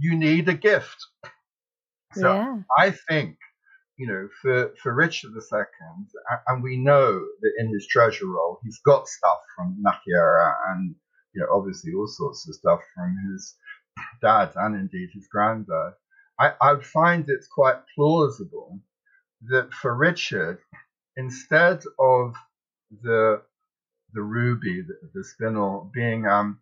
you 0.01 0.17
need 0.17 0.49
a 0.49 0.55
gift. 0.55 0.97
So 2.13 2.33
Yeah. 2.33 2.57
I 2.77 2.91
think, 2.91 3.37
you 3.97 4.07
know, 4.07 4.29
for, 4.41 4.73
for 4.81 4.93
Richard 4.93 5.31
II, 5.35 5.61
and 6.47 6.63
we 6.63 6.77
know 6.77 7.19
that 7.41 7.53
in 7.59 7.73
his 7.73 7.87
treasure 7.87 8.27
roll, 8.27 8.59
he's 8.63 8.79
got 8.85 9.07
stuff 9.07 9.39
from 9.55 9.83
Nájera 9.85 10.55
and, 10.69 10.95
you 11.33 11.41
know, 11.41 11.47
obviously 11.55 11.93
all 11.93 12.07
sorts 12.07 12.47
of 12.49 12.55
stuff 12.55 12.81
from 12.95 13.15
his 13.31 13.55
dad 14.21 14.51
and 14.55 14.75
indeed 14.75 15.09
his 15.13 15.27
granddad. 15.31 15.93
I, 16.39 16.53
I 16.61 16.75
find 16.81 17.29
it 17.29 17.45
quite 17.53 17.77
plausible 17.95 18.79
that 19.49 19.73
for 19.73 19.95
Richard, 19.95 20.59
instead 21.17 21.83
of 21.99 22.35
the 23.03 23.41
the 24.13 24.21
ruby, 24.21 24.81
the, 24.81 24.95
the 25.13 25.23
spinel, 25.23 25.91
being 25.93 26.27
um, 26.27 26.59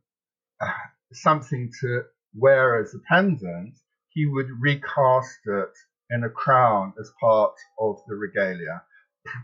uh, 0.62 0.72
something 1.14 1.72
to 1.82 2.04
wear 2.34 2.78
as 2.78 2.94
a 2.94 3.00
pendant, 3.00 3.76
he 4.10 4.26
would 4.26 4.50
recast 4.60 5.40
it 5.46 5.74
in 6.10 6.24
a 6.24 6.30
crown 6.30 6.94
as 7.00 7.12
part 7.20 7.56
of 7.80 8.02
the 8.08 8.16
regalia. 8.16 8.84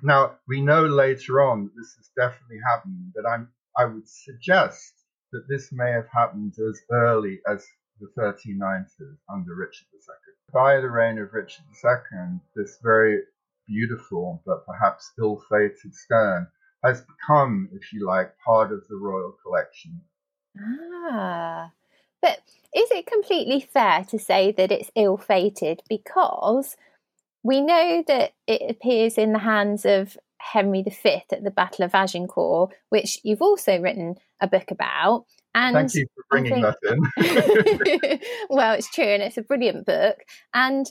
Now 0.02 0.38
we 0.48 0.62
know 0.62 0.86
later 0.86 1.42
on 1.42 1.66
that 1.66 1.76
this 1.76 1.96
has 1.98 2.10
definitely 2.16 2.60
happened, 2.66 3.14
but 3.16 3.28
I'm 3.28 3.52
I 3.78 3.86
would 3.86 4.08
suggest 4.08 4.94
that 5.32 5.48
this 5.50 5.72
may 5.72 5.92
have 5.92 6.08
happened 6.08 6.58
as 6.58 6.82
early 6.92 7.42
as 7.46 7.68
the 8.00 8.08
1390s 8.18 9.18
under 9.30 9.56
Richard 9.56 9.88
II. 9.94 10.34
By 10.54 10.80
the 10.80 10.90
reign 10.90 11.18
of 11.18 11.34
Richard 11.34 11.66
II, 11.84 12.40
this 12.56 12.78
very 12.82 13.22
beautiful 13.68 14.42
but 14.46 14.66
perhaps 14.66 15.12
ill-fated 15.20 15.94
stone 15.94 16.48
has 16.84 17.02
become, 17.02 17.70
if 17.74 17.92
you 17.92 18.06
like, 18.06 18.38
part 18.40 18.72
of 18.72 18.88
the 18.88 18.96
royal 18.96 19.36
collection. 19.44 20.02
Ah. 20.58 21.72
Is 22.76 22.92
it 22.92 23.08
completely 23.08 23.62
fair 23.62 24.04
to 24.10 24.20
say 24.20 24.52
that 24.58 24.72
it's 24.72 24.92
ill 24.96 25.18
fated 25.18 25.82
because 25.90 26.76
we 27.44 27.62
know 27.62 28.04
that 28.08 28.34
it 28.48 28.70
appears 28.70 29.18
in 29.18 29.34
the 29.34 29.40
hands 29.40 29.86
of 29.86 30.18
Henry 30.40 30.84
V 30.84 31.22
at 31.32 31.44
the 31.44 31.52
Battle 31.52 31.86
of 31.86 31.96
Agincourt, 31.96 32.74
which 32.90 33.20
you've 33.24 33.42
also 33.42 33.80
written 33.80 34.16
a 34.42 34.48
book 34.48 34.72
about. 34.72 35.26
And 35.54 35.76
Thank 35.76 35.96
you 35.96 36.06
for 36.16 36.24
bringing 36.30 36.66
I 36.66 36.74
that 36.74 36.78
in. 38.04 38.20
well, 38.50 38.74
it's 38.74 38.92
true, 38.92 39.06
and 39.06 39.24
it's 39.24 39.38
a 39.38 39.42
brilliant 39.42 39.86
book. 39.86 40.18
And 40.54 40.86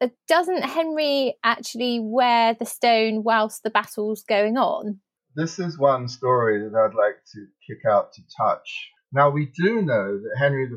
uh, 0.00 0.08
doesn't 0.26 0.62
Henry 0.62 1.34
actually 1.44 2.00
wear 2.00 2.54
the 2.54 2.64
stone 2.64 3.22
whilst 3.24 3.62
the 3.62 3.70
battle's 3.70 4.22
going 4.22 4.56
on? 4.56 5.00
this 5.36 5.58
is 5.58 5.78
one 5.78 6.08
story 6.08 6.58
that 6.58 6.74
I'd 6.74 6.96
like 6.96 7.22
to 7.34 7.46
kick 7.66 7.84
out 7.88 8.12
to 8.14 8.22
touch. 8.36 8.90
Now, 9.16 9.30
we 9.30 9.46
do 9.46 9.82
know 9.82 10.18
that 10.20 10.36
Henry 10.38 10.66
V, 10.68 10.76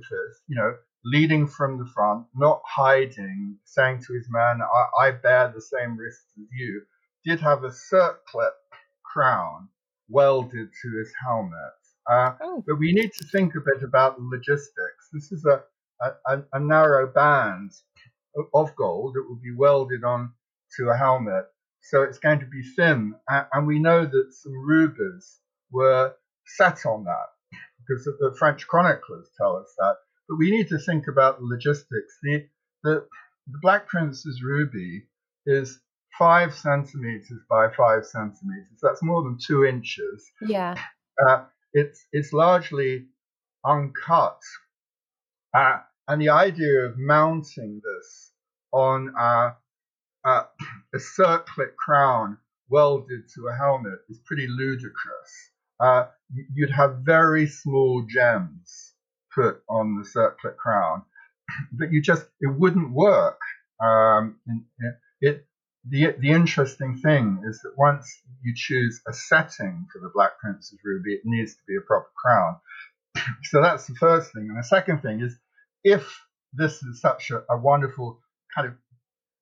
you 0.49 0.57
know, 0.57 0.75
leading 1.05 1.47
from 1.47 1.79
the 1.79 1.87
front, 1.95 2.27
not 2.35 2.61
hiding, 2.65 3.59
saying 3.65 4.03
to 4.07 4.13
his 4.15 4.27
men, 4.31 4.61
I, 4.63 5.07
I 5.07 5.11
bear 5.11 5.53
the 5.55 5.61
same 5.61 5.97
risks 5.97 6.25
as 6.39 6.47
you, 6.53 6.83
did 7.25 7.41
have 7.41 7.65
a 7.65 7.73
circlet 7.73 8.53
crown 9.05 9.69
welded 10.09 10.69
to 10.83 10.99
his 10.99 11.13
helmet. 11.23 11.53
Uh, 12.11 12.33
Oh. 12.41 12.65
but 12.67 12.79
we 12.79 12.93
need 12.93 13.13
to 13.13 13.25
think 13.27 13.55
a 13.55 13.61
bit 13.61 13.83
about 13.83 14.17
the 14.17 14.23
logistics. 14.23 15.09
This 15.13 15.31
is 15.33 15.45
a, 15.45 15.63
a, 16.01 16.11
a- 16.27 16.43
narrow 16.61 17.07
band 17.07 17.71
of- 18.37 18.47
of 18.55 18.75
gold 18.77 19.15
that 19.15 19.25
will 19.29 19.41
be 19.43 19.55
welded 19.55 20.05
on 20.05 20.33
to 20.77 20.89
a 20.89 20.97
helmet. 20.97 21.45
So 21.83 22.03
it's 22.03 22.19
going 22.19 22.41
to 22.41 22.47
be 22.47 22.63
thin. 22.77 23.15
And 23.53 23.67
we 23.67 23.79
know 23.79 24.05
that 24.05 24.33
some 24.33 24.53
rubies 24.67 25.39
were 25.71 26.15
set 26.47 26.85
on 26.87 27.05
that 27.05 27.27
because 27.89 28.05
the 28.05 28.35
French 28.37 28.67
chroniclers 28.67 29.29
tell 29.37 29.57
us 29.57 29.73
that. 29.77 29.95
But 30.27 30.37
we 30.37 30.51
need 30.51 30.69
to 30.69 30.77
think 30.77 31.07
about 31.07 31.39
the 31.39 31.45
logistics. 31.45 32.17
The, 32.21 32.45
the, 32.83 33.05
the 33.47 33.59
Black 33.61 33.87
Prince's 33.87 34.41
ruby 34.43 35.07
is 35.45 35.79
five 36.17 36.53
centimeters 36.53 37.41
by 37.49 37.69
five 37.75 38.05
centimeters. 38.05 38.79
That's 38.81 39.01
more 39.01 39.23
than 39.23 39.37
two 39.43 39.65
inches. 39.65 40.31
Yeah. 40.41 40.75
Uh, 41.27 41.45
it's 41.73 42.05
it's 42.11 42.33
largely 42.33 43.07
uncut, 43.65 44.39
uh, 45.53 45.79
and 46.07 46.21
the 46.21 46.29
idea 46.29 46.85
of 46.85 46.97
mounting 46.97 47.81
this 47.83 48.31
on 48.71 49.13
uh, 49.19 49.51
uh, 50.23 50.43
a 50.95 50.99
circlet 50.99 51.75
crown 51.75 52.37
welded 52.69 53.27
to 53.35 53.47
a 53.47 53.55
helmet 53.55 53.99
is 54.09 54.19
pretty 54.25 54.47
ludicrous. 54.47 55.51
Uh, 55.79 56.05
you'd 56.53 56.71
have 56.71 56.99
very 57.03 57.47
small 57.47 58.05
gems 58.07 58.93
put 59.33 59.61
on 59.69 59.97
the 59.97 60.05
circlet 60.05 60.57
crown, 60.57 61.03
but 61.71 61.91
you 61.91 62.01
just 62.01 62.25
it 62.41 62.53
wouldn't 62.57 62.91
work. 62.91 63.39
Um, 63.81 64.39
it 65.21 65.45
the 65.87 66.13
the 66.19 66.31
interesting 66.31 66.97
thing 66.97 67.41
is 67.47 67.61
that 67.63 67.77
once 67.77 68.21
you 68.43 68.53
choose 68.55 69.01
a 69.07 69.13
setting 69.13 69.87
for 69.91 69.99
the 69.99 70.11
Black 70.13 70.37
Prince's 70.39 70.79
ruby, 70.83 71.13
it 71.13 71.21
needs 71.23 71.53
to 71.53 71.61
be 71.67 71.75
a 71.77 71.81
proper 71.81 72.09
crown. 72.15 72.57
so 73.43 73.61
that's 73.61 73.87
the 73.87 73.95
first 73.95 74.33
thing. 74.33 74.47
And 74.49 74.57
the 74.57 74.63
second 74.63 75.01
thing 75.01 75.21
is, 75.21 75.35
if 75.83 76.21
this 76.53 76.83
is 76.83 76.99
such 76.99 77.31
a, 77.31 77.43
a 77.49 77.57
wonderful 77.57 78.19
kind 78.53 78.67
of 78.67 78.73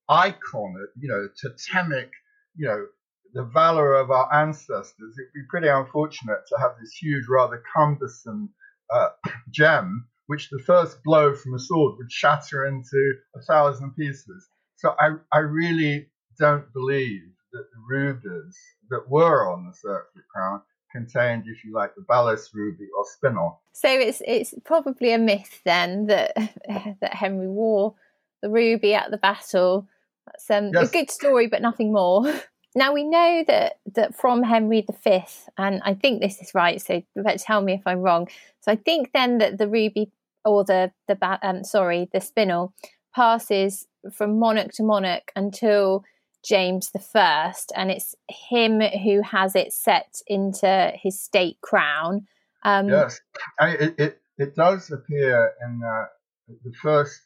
icon, 0.10 0.76
you 1.00 1.10
know, 1.10 1.28
totemic, 1.42 2.12
you 2.56 2.68
know, 2.68 2.86
the 3.34 3.44
valor 3.44 3.94
of 3.94 4.12
our 4.12 4.34
ancestors, 4.34 5.16
it'd 5.18 5.34
be 5.34 5.42
pretty 5.50 5.68
unfortunate 5.68 6.40
to 6.48 6.58
have 6.60 6.72
this 6.80 6.94
huge, 6.94 7.26
rather 7.30 7.64
cumbersome 7.76 8.50
uh, 8.94 9.10
gem, 9.52 10.08
which 10.28 10.50
the 10.50 10.60
first 10.60 11.04
blow 11.04 11.34
from 11.36 11.54
a 11.54 11.60
sword 11.60 11.98
would 11.98 12.12
shatter 12.12 12.66
into 12.66 13.14
a 13.36 13.42
thousand 13.42 13.96
pieces. 13.96 14.48
So 14.76 14.96
I, 15.00 15.16
I 15.34 15.40
really 15.40 16.08
don't 16.40 16.72
believe 16.74 17.24
that 17.54 17.66
the 17.72 17.96
rubies 17.96 18.58
that 18.90 19.10
were 19.10 19.52
on 19.52 19.66
the 19.66 19.74
circlet 19.74 20.26
crown 20.34 20.62
contained, 20.92 21.44
if 21.48 21.64
you 21.64 21.74
like, 21.74 21.96
the 21.96 22.06
balas 22.08 22.50
ruby 22.54 22.88
or 22.98 23.06
spinel. 23.06 23.58
So 23.74 23.90
it's 23.90 24.22
it's 24.26 24.54
probably 24.64 25.14
a 25.14 25.18
myth 25.18 25.62
then 25.66 26.08
that 26.08 26.34
that 27.02 27.14
Henry 27.14 27.48
wore 27.48 27.96
the 28.42 28.50
ruby 28.50 28.94
at 28.94 29.12
the 29.12 29.18
battle. 29.18 29.88
That's 30.26 30.50
um, 30.52 30.72
Yes. 30.74 30.90
a 30.90 30.92
good 30.92 31.10
story, 31.12 31.48
but 31.48 31.62
nothing 31.62 31.92
more. 31.92 32.24
Now 32.76 32.94
we 32.94 33.04
know 33.04 33.44
that 33.48 33.80
that 33.96 34.16
from 34.16 34.44
Henry 34.44 34.86
V, 35.04 35.24
and 35.58 35.82
I 35.84 35.94
think 35.94 36.22
this 36.22 36.42
is 36.42 36.54
right. 36.54 36.82
So 36.82 37.02
tell 37.38 37.62
me 37.62 37.74
if 37.74 37.82
I'm 37.86 38.02
wrong. 38.02 38.28
So 38.62 38.72
I 38.72 38.76
think 38.76 39.12
then 39.14 39.40
that 39.40 39.58
the 39.58 39.68
ruby 39.68 40.12
or 40.46 40.64
the 40.64 40.92
the 41.08 41.40
um, 41.42 41.64
sorry 41.64 42.10
the 42.12 42.20
spinel 42.20 42.74
passes 43.16 43.88
from 44.14 44.40
monarch 44.40 44.72
to 44.74 44.84
monarch 44.84 45.32
until 45.36 46.04
James 46.44 46.92
First, 47.12 47.72
and 47.76 47.92
it's 47.92 48.16
him 48.30 48.80
who 48.80 49.22
has 49.22 49.56
it 49.56 49.74
set 49.74 50.22
into 50.28 50.92
his 50.96 51.20
state 51.20 51.58
crown. 51.62 52.28
Um, 52.64 52.90
Yes, 52.90 53.20
I, 53.60 53.70
it, 53.72 54.00
it 54.00 54.22
it 54.38 54.56
does 54.56 54.92
appear 54.92 55.54
in 55.66 55.82
uh, 55.84 56.06
the 56.48 56.74
first 56.82 57.22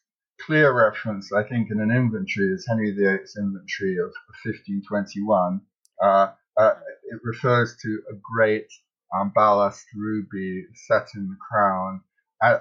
clear 0.45 0.73
reference, 0.73 1.31
I 1.31 1.43
think, 1.43 1.69
in 1.71 1.79
an 1.81 1.91
inventory 1.91 2.53
is 2.53 2.65
Henry 2.67 2.91
VIII's 2.91 3.35
inventory 3.37 3.97
of 3.97 4.11
1521. 4.43 5.61
Uh, 6.01 6.31
uh, 6.57 6.73
it 7.03 7.19
refers 7.23 7.75
to 7.81 8.01
a 8.11 8.15
great 8.33 8.67
um, 9.15 9.31
balas 9.35 9.83
ruby 9.95 10.65
set 10.87 11.07
in 11.15 11.27
the 11.29 11.37
crown. 11.49 12.01
Uh, 12.43 12.59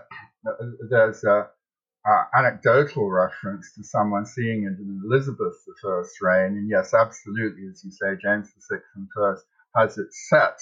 there's 0.91 1.25
a, 1.25 1.49
anecdotal 2.35 3.11
reference 3.11 3.75
to 3.75 3.85
someone 3.85 4.25
seeing 4.25 4.65
it 4.65 4.81
in 4.81 5.03
Elizabeth 5.05 5.55
I's 5.85 6.13
reign, 6.23 6.57
and 6.57 6.69
yes, 6.69 6.95
absolutely, 6.95 7.69
as 7.71 7.85
you 7.85 7.91
say, 7.91 8.17
James 8.23 8.49
VI 8.71 8.79
and 8.97 9.07
first 9.15 9.45
has 9.77 9.99
it 9.99 10.09
set. 10.13 10.57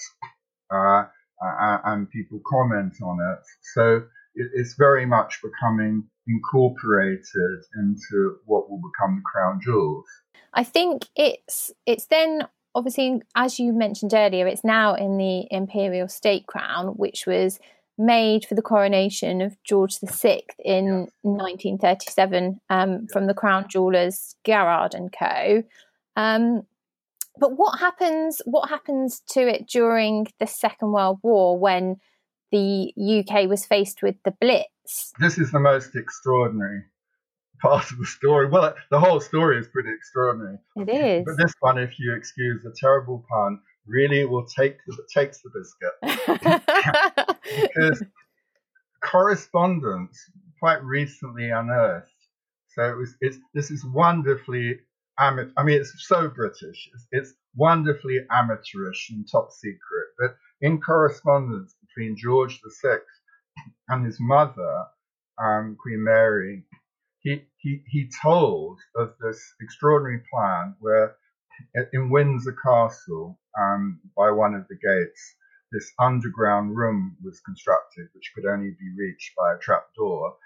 Uh, 0.69 1.05
and 1.41 2.09
people 2.09 2.41
comment 2.45 2.93
on 3.01 3.17
it. 3.33 3.45
So 3.73 4.03
it, 4.35 4.51
it's 4.53 4.75
very 4.75 5.05
much 5.05 5.39
becoming 5.41 6.03
incorporated 6.29 7.65
into 7.75 8.37
what 8.45 8.69
will 8.69 8.77
become 8.79 9.15
the 9.15 9.21
crown 9.25 9.59
jewels. 9.63 10.05
I 10.53 10.63
think 10.63 11.03
it's 11.15 11.71
it's 11.85 12.05
then 12.07 12.47
obviously, 12.75 13.21
as 13.35 13.59
you 13.59 13.73
mentioned 13.73 14.13
earlier, 14.13 14.47
it's 14.47 14.63
now 14.63 14.93
in 14.93 15.17
the 15.17 15.47
imperial 15.51 16.07
state 16.07 16.47
crown, 16.47 16.89
which 16.89 17.25
was 17.25 17.59
made 17.97 18.45
for 18.45 18.55
the 18.55 18.61
coronation 18.61 19.41
of 19.41 19.61
George 19.63 19.99
VI 19.99 20.43
in 20.57 21.07
1937 21.21 22.61
um, 22.69 23.07
from 23.11 23.27
the 23.27 23.33
crown 23.33 23.65
jewelers 23.67 24.35
Garrard 24.45 24.93
and 24.93 25.11
Co. 25.11 25.63
Um, 26.15 26.63
but 27.37 27.57
what 27.57 27.79
happens? 27.79 28.41
What 28.45 28.69
happens 28.69 29.21
to 29.31 29.41
it 29.41 29.67
during 29.67 30.27
the 30.39 30.47
Second 30.47 30.91
World 30.91 31.19
War 31.23 31.57
when 31.57 31.97
the 32.51 32.93
UK 32.97 33.47
was 33.47 33.65
faced 33.65 34.01
with 34.01 34.15
the 34.23 34.33
Blitz? 34.39 34.67
This 35.19 35.37
is 35.37 35.51
the 35.51 35.59
most 35.59 35.95
extraordinary 35.95 36.83
part 37.61 37.91
of 37.91 37.97
the 37.97 38.05
story. 38.05 38.47
Well, 38.47 38.73
the 38.89 38.99
whole 38.99 39.19
story 39.19 39.59
is 39.59 39.67
pretty 39.67 39.91
extraordinary. 39.91 40.57
It 40.75 40.89
is. 40.89 41.25
But 41.25 41.37
this 41.37 41.53
one, 41.59 41.77
if 41.77 41.99
you 41.99 42.13
excuse 42.13 42.63
the 42.63 42.75
terrible 42.79 43.25
pun, 43.29 43.59
really 43.85 44.25
will 44.25 44.45
take 44.45 44.77
the, 44.85 44.97
takes 45.13 45.41
the 45.41 45.49
biscuit 45.49 45.93
because 47.73 48.03
correspondence 49.03 50.17
quite 50.59 50.83
recently 50.83 51.49
unearthed. 51.49 52.07
So 52.75 52.83
it 52.83 52.95
was. 52.95 53.15
It's 53.21 53.37
this 53.53 53.71
is 53.71 53.83
wonderfully 53.85 54.79
amateur. 55.19 55.51
I 55.57 55.63
mean, 55.63 55.81
it's 55.81 55.93
so 56.07 56.29
British. 56.29 56.89
It's, 56.93 57.07
it's 57.11 57.33
wonderfully 57.55 58.19
amateurish 58.31 59.09
and 59.09 59.27
top 59.29 59.51
secret. 59.51 60.07
But 60.19 60.35
in 60.61 60.79
correspondence 60.79 61.75
between 61.81 62.15
George 62.15 62.61
VI 62.83 62.97
and 63.87 64.05
his 64.05 64.19
mother, 64.19 64.85
um, 65.41 65.77
Queen 65.81 66.03
Mary, 66.03 66.65
he, 67.19 67.43
he, 67.57 67.83
he 67.87 68.09
told 68.21 68.79
of 68.95 69.13
this 69.19 69.41
extraordinary 69.61 70.23
plan 70.31 70.75
where 70.79 71.15
in 71.93 72.09
Windsor 72.09 72.55
Castle, 72.63 73.39
um, 73.59 73.99
by 74.15 74.31
one 74.31 74.53
of 74.55 74.67
the 74.69 74.75
gates, 74.75 75.35
this 75.71 75.91
underground 75.99 76.75
room 76.75 77.17
was 77.23 77.41
constructed, 77.41 78.07
which 78.13 78.31
could 78.33 78.45
only 78.45 78.71
be 78.71 78.93
reached 78.97 79.35
by 79.35 79.53
a 79.53 79.59
trap 79.59 79.83
door. 79.95 80.37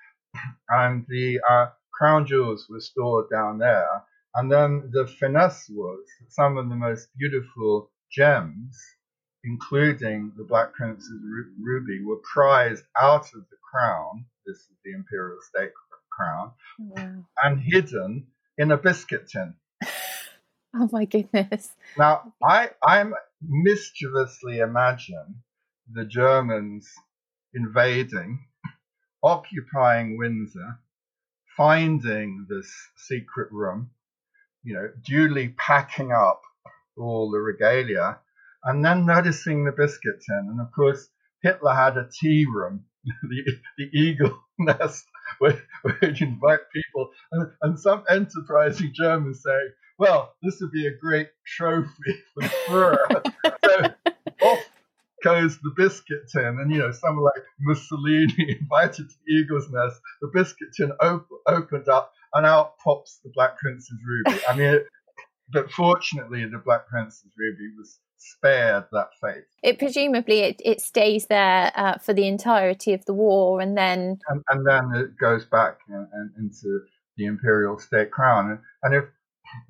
And 0.69 1.05
the 1.07 1.39
uh, 1.49 1.67
crown 1.93 2.25
jewels 2.25 2.67
were 2.69 2.81
stored 2.81 3.29
down 3.29 3.59
there. 3.59 4.03
And 4.35 4.51
then 4.51 4.89
the 4.91 5.05
finesse 5.07 5.69
was 5.69 6.03
that 6.19 6.31
some 6.31 6.57
of 6.57 6.67
the 6.67 6.75
most 6.75 7.09
beautiful 7.17 7.91
gems, 8.11 8.77
including 9.43 10.31
the 10.37 10.43
Black 10.43 10.73
Prince's 10.73 11.21
ruby, 11.59 12.03
were 12.03 12.21
prized 12.33 12.85
out 12.99 13.25
of 13.33 13.45
the 13.49 13.57
crown. 13.71 14.25
This 14.45 14.57
is 14.57 14.77
the 14.83 14.93
imperial 14.93 15.39
state 15.41 15.71
crown, 16.11 16.51
wow. 16.79 17.25
and 17.43 17.59
hidden 17.59 18.27
in 18.57 18.71
a 18.71 18.77
biscuit 18.77 19.27
tin. 19.27 19.55
oh 20.75 20.89
my 20.91 21.05
goodness! 21.05 21.69
Now 21.97 22.33
I 22.43 22.71
I'm 22.85 23.13
mischievously 23.41 24.59
imagine 24.59 25.43
the 25.91 26.05
Germans 26.05 26.89
invading, 27.53 28.45
occupying 29.23 30.17
Windsor, 30.17 30.79
finding 31.57 32.45
this 32.49 32.71
secret 32.95 33.51
room, 33.51 33.91
you 34.63 34.73
know, 34.73 34.89
duly 35.05 35.49
packing 35.49 36.11
up 36.11 36.41
all 36.97 37.31
the 37.31 37.39
regalia, 37.39 38.19
and 38.63 38.83
then 38.83 39.05
noticing 39.05 39.63
the 39.63 39.71
biscuit 39.71 40.21
tin. 40.27 40.47
And 40.49 40.61
of 40.61 40.71
course, 40.71 41.09
Hitler 41.41 41.73
had 41.73 41.97
a 41.97 42.09
tea 42.21 42.45
room, 42.51 42.85
the, 43.23 43.43
the 43.77 43.89
eagle 43.97 44.39
nest, 44.59 45.05
where, 45.39 45.61
where 45.81 45.97
he'd 46.01 46.21
invite 46.21 46.59
people. 46.73 47.11
And, 47.31 47.51
and 47.61 47.79
some 47.79 48.03
enterprising 48.09 48.91
Germans 48.93 49.43
say, 49.43 49.59
well, 49.99 50.33
this 50.41 50.59
would 50.61 50.71
be 50.71 50.87
a 50.87 50.97
great 50.97 51.29
trophy 51.45 51.89
for 52.33 52.41
the 52.41 52.53
Fuhrer. 52.67 53.23
so 53.65 54.47
off 54.47 54.59
goes 55.23 55.57
the 55.59 55.71
biscuit 55.77 56.29
tin, 56.31 56.57
and 56.59 56.71
you 56.71 56.79
know, 56.79 56.91
someone 56.91 57.23
like 57.23 57.43
Mussolini 57.61 58.57
invited 58.59 59.09
to 59.09 59.15
the 59.25 59.33
Eagle's 59.33 59.69
Nest. 59.69 60.01
The 60.21 60.29
biscuit 60.33 60.69
tin 60.75 60.91
op- 60.99 61.27
opened 61.47 61.87
up, 61.87 62.11
and 62.33 62.45
out 62.45 62.77
pops 62.83 63.19
the 63.23 63.31
Black 63.33 63.57
Prince's 63.57 63.97
ruby. 64.05 64.39
I 64.47 64.55
mean, 64.55 64.67
it, 64.67 64.87
but 65.51 65.71
fortunately, 65.71 66.43
the 66.45 66.57
Black 66.57 66.87
Prince's 66.87 67.31
ruby 67.37 67.69
was 67.77 67.99
spared 68.23 68.85
that 68.91 69.09
fate. 69.21 69.43
It 69.61 69.79
presumably 69.79 70.39
it, 70.39 70.61
it 70.63 70.81
stays 70.81 71.27
there 71.27 71.71
uh, 71.75 71.97
for 71.97 72.13
the 72.13 72.27
entirety 72.27 72.93
of 72.93 73.05
the 73.05 73.13
war, 73.13 73.61
and 73.61 73.77
then 73.77 74.19
and, 74.29 74.43
and 74.49 74.65
then 74.65 74.91
it 74.95 75.17
goes 75.19 75.45
back 75.45 75.79
and, 75.89 76.07
and 76.13 76.31
into 76.37 76.81
the 77.17 77.25
imperial 77.25 77.77
state 77.77 78.11
crown. 78.11 78.49
And, 78.49 78.59
and 78.83 78.95
if 78.95 79.05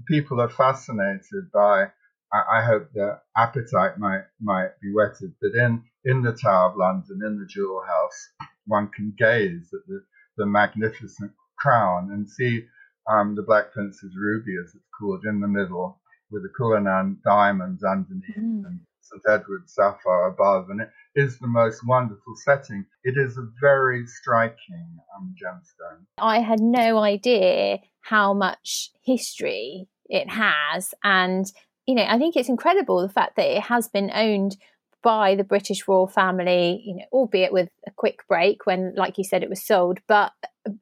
people 0.08 0.40
are 0.40 0.50
fascinated 0.50 1.52
by, 1.54 1.88
I, 2.32 2.60
I 2.60 2.62
hope 2.62 2.90
their 2.94 3.22
appetite 3.36 3.98
might 3.98 4.24
might 4.42 4.80
be 4.82 4.94
whetted. 4.94 5.34
That 5.42 5.56
in 5.56 5.84
in 6.06 6.22
the 6.22 6.34
Tower 6.34 6.72
of 6.72 6.78
London, 6.78 7.22
in 7.26 7.40
the 7.40 7.48
Jewel 7.48 7.84
House, 7.88 8.30
one 8.68 8.90
can 8.90 9.14
gaze 9.18 9.70
at 9.74 9.88
the 9.88 10.04
the 10.38 10.46
magnificent 10.46 11.32
crown 11.58 12.10
and 12.12 12.30
see 12.30 12.66
um, 13.10 13.36
the 13.36 13.44
Black 13.44 13.72
Prince's 13.72 14.16
ruby, 14.16 14.56
as 14.62 14.74
it's 14.74 14.90
called, 15.00 15.26
in 15.26 15.42
the 15.42 15.48
middle, 15.48 16.00
with 16.34 16.44
the 16.44 16.50
Cullinan 16.50 17.20
diamonds 17.24 17.84
underneath 17.84 18.38
mm. 18.38 18.66
and 18.66 18.80
St 19.02 19.22
Edward's 19.30 19.74
sapphire 19.74 20.28
above, 20.28 20.70
and 20.70 20.82
it 20.82 20.90
is 21.16 21.38
the 21.40 21.48
most 21.48 21.86
wonderful 21.86 22.34
setting. 22.44 22.86
It 23.04 23.16
is 23.18 23.38
a 23.38 23.48
very 23.62 24.06
striking 24.08 24.98
um, 25.16 25.36
gemstone. 25.42 26.06
I 26.18 26.40
had 26.40 26.60
no 26.60 26.98
idea 26.98 27.80
how 28.02 28.34
much 28.34 28.92
history 29.04 29.88
it 30.10 30.30
has, 30.30 30.94
and 31.04 31.46
you 31.86 31.96
know, 31.96 32.06
I 32.08 32.18
think 32.18 32.36
it's 32.36 32.50
incredible 32.50 33.02
the 33.02 33.14
fact 33.14 33.36
that 33.36 33.56
it 33.58 33.64
has 33.64 33.88
been 33.88 34.10
owned 34.14 34.58
by 35.04 35.36
the 35.36 35.44
British 35.44 35.88
royal 35.88 36.08
family, 36.08 36.82
you 36.86 36.96
know, 36.96 37.04
albeit 37.12 37.52
with 37.52 37.70
a 37.86 37.92
quick 37.92 38.26
break 38.28 38.66
when, 38.66 38.94
like 38.96 39.18
you 39.18 39.24
said, 39.26 39.44
it 39.44 39.50
was 39.50 39.64
sold, 39.64 40.00
but 40.08 40.32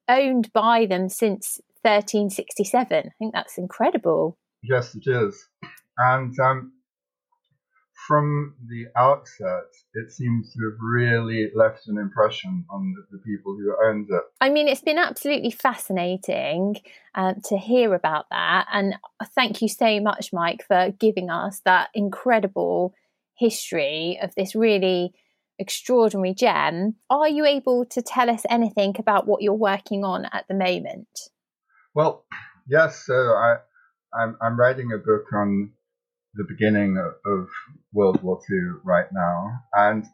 owned 0.08 0.54
by 0.54 0.86
them 0.86 1.10
since 1.10 1.60
1367. 1.82 2.98
I 2.98 3.10
think 3.18 3.34
that's 3.34 3.58
incredible. 3.58 4.38
Yes, 4.64 4.96
it 4.96 5.04
is. 5.08 5.48
And 5.98 6.38
um, 6.40 6.74
from 8.08 8.56
the 8.68 8.86
outset, 8.96 9.70
it 9.94 10.12
seems 10.12 10.52
to 10.54 10.60
have 10.70 10.80
really 10.82 11.52
left 11.56 11.88
an 11.88 11.98
impression 11.98 12.66
on 12.70 12.94
the, 12.96 13.18
the 13.18 13.24
people 13.24 13.56
who 13.56 13.76
owned 13.86 14.08
it. 14.10 14.24
I 14.40 14.50
mean, 14.50 14.68
it's 14.68 14.82
been 14.82 14.98
absolutely 14.98 15.52
fascinating 15.52 16.78
uh, 17.16 17.34
to 17.46 17.58
hear 17.58 17.94
about 17.94 18.26
that. 18.32 18.68
And 18.72 18.96
thank 19.36 19.62
you 19.62 19.68
so 19.68 20.00
much, 20.00 20.34
Mike, 20.34 20.64
for 20.68 20.92
giving 21.00 21.30
us 21.30 21.62
that 21.66 21.90
incredible 21.94 22.94
history 23.38 24.20
of 24.22 24.34
this 24.36 24.56
really 24.56 25.14
extraordinary 25.60 26.34
gem. 26.34 26.96
Are 27.10 27.30
you 27.30 27.46
able 27.46 27.86
to 27.86 28.02
tell 28.02 28.30
us 28.30 28.44
anything 28.50 28.96
about 28.98 29.28
what 29.28 29.42
you're 29.42 29.54
working 29.54 30.04
on 30.04 30.26
at 30.26 30.46
the 30.48 30.56
moment? 30.56 31.08
Well, 31.94 32.26
yes. 32.68 33.04
So 33.06 33.14
I, 33.14 33.58
I'm, 34.14 34.38
I'm 34.42 34.60
writing 34.60 34.92
a 34.94 34.98
book 34.98 35.26
on 35.34 35.72
the 36.36 36.46
beginning 36.48 36.98
of, 36.98 37.14
of 37.26 37.50
World 37.94 38.22
War 38.22 38.40
II 38.50 38.82
right 38.84 39.08
now, 39.12 39.60
and 39.74 40.06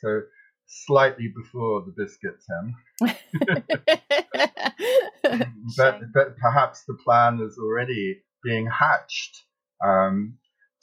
so 0.00 0.22
slightly 0.66 1.32
before 1.34 1.82
the 1.82 1.92
biscuit 1.96 2.42
tin. 2.46 2.74
but, 5.76 6.00
but 6.12 6.36
perhaps 6.38 6.84
the 6.84 6.94
plan 7.04 7.40
is 7.40 7.58
already 7.58 8.22
being 8.42 8.66
hatched 8.66 9.44
um, 9.84 10.38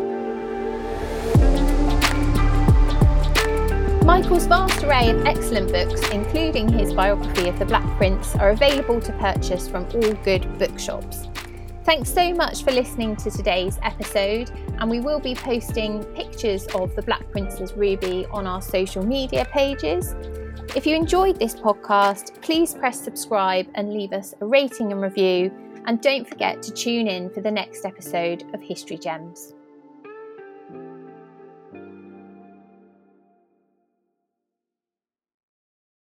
Michael's 4.06 4.46
vast 4.46 4.84
array 4.84 5.10
of 5.10 5.26
excellent 5.26 5.72
books, 5.72 6.08
including 6.10 6.72
his 6.72 6.94
biography 6.94 7.50
of 7.50 7.58
the 7.58 7.66
Black 7.66 7.86
Prince, 7.98 8.36
are 8.36 8.52
available 8.52 9.02
to 9.02 9.12
purchase 9.14 9.68
from 9.68 9.86
all 9.96 10.14
good 10.24 10.60
bookshops. 10.60 11.28
Thanks 11.86 12.12
so 12.12 12.34
much 12.34 12.64
for 12.64 12.72
listening 12.72 13.16
to 13.18 13.30
today's 13.30 13.78
episode, 13.84 14.50
and 14.80 14.90
we 14.90 15.00
will 15.00 15.20
be 15.20 15.36
posting 15.36 16.04
pictures 16.16 16.66
of 16.74 16.96
the 16.96 17.04
Black 17.04 17.30
Prince's 17.32 17.74
ruby 17.74 18.26
on 18.32 18.48
our 18.48 18.60
social 18.60 19.06
media 19.06 19.46
pages. 19.46 20.16
If 20.76 20.88
you 20.88 20.96
enjoyed 20.96 21.38
this 21.38 21.54
podcast, 21.54 22.42
please 22.42 22.74
press 22.74 23.00
subscribe 23.00 23.68
and 23.76 23.94
leave 23.94 24.14
us 24.14 24.34
a 24.42 24.48
rating 24.48 24.94
and 24.94 25.02
review. 25.02 25.52
And 25.86 26.02
don't 26.02 26.28
forget 26.28 26.64
to 26.64 26.72
tune 26.72 27.08
in 27.08 27.30
for 27.30 27.42
the 27.42 27.52
next 27.52 27.86
episode 27.86 28.46
of 28.56 28.62
History 28.62 28.98
Gems. 28.98 29.55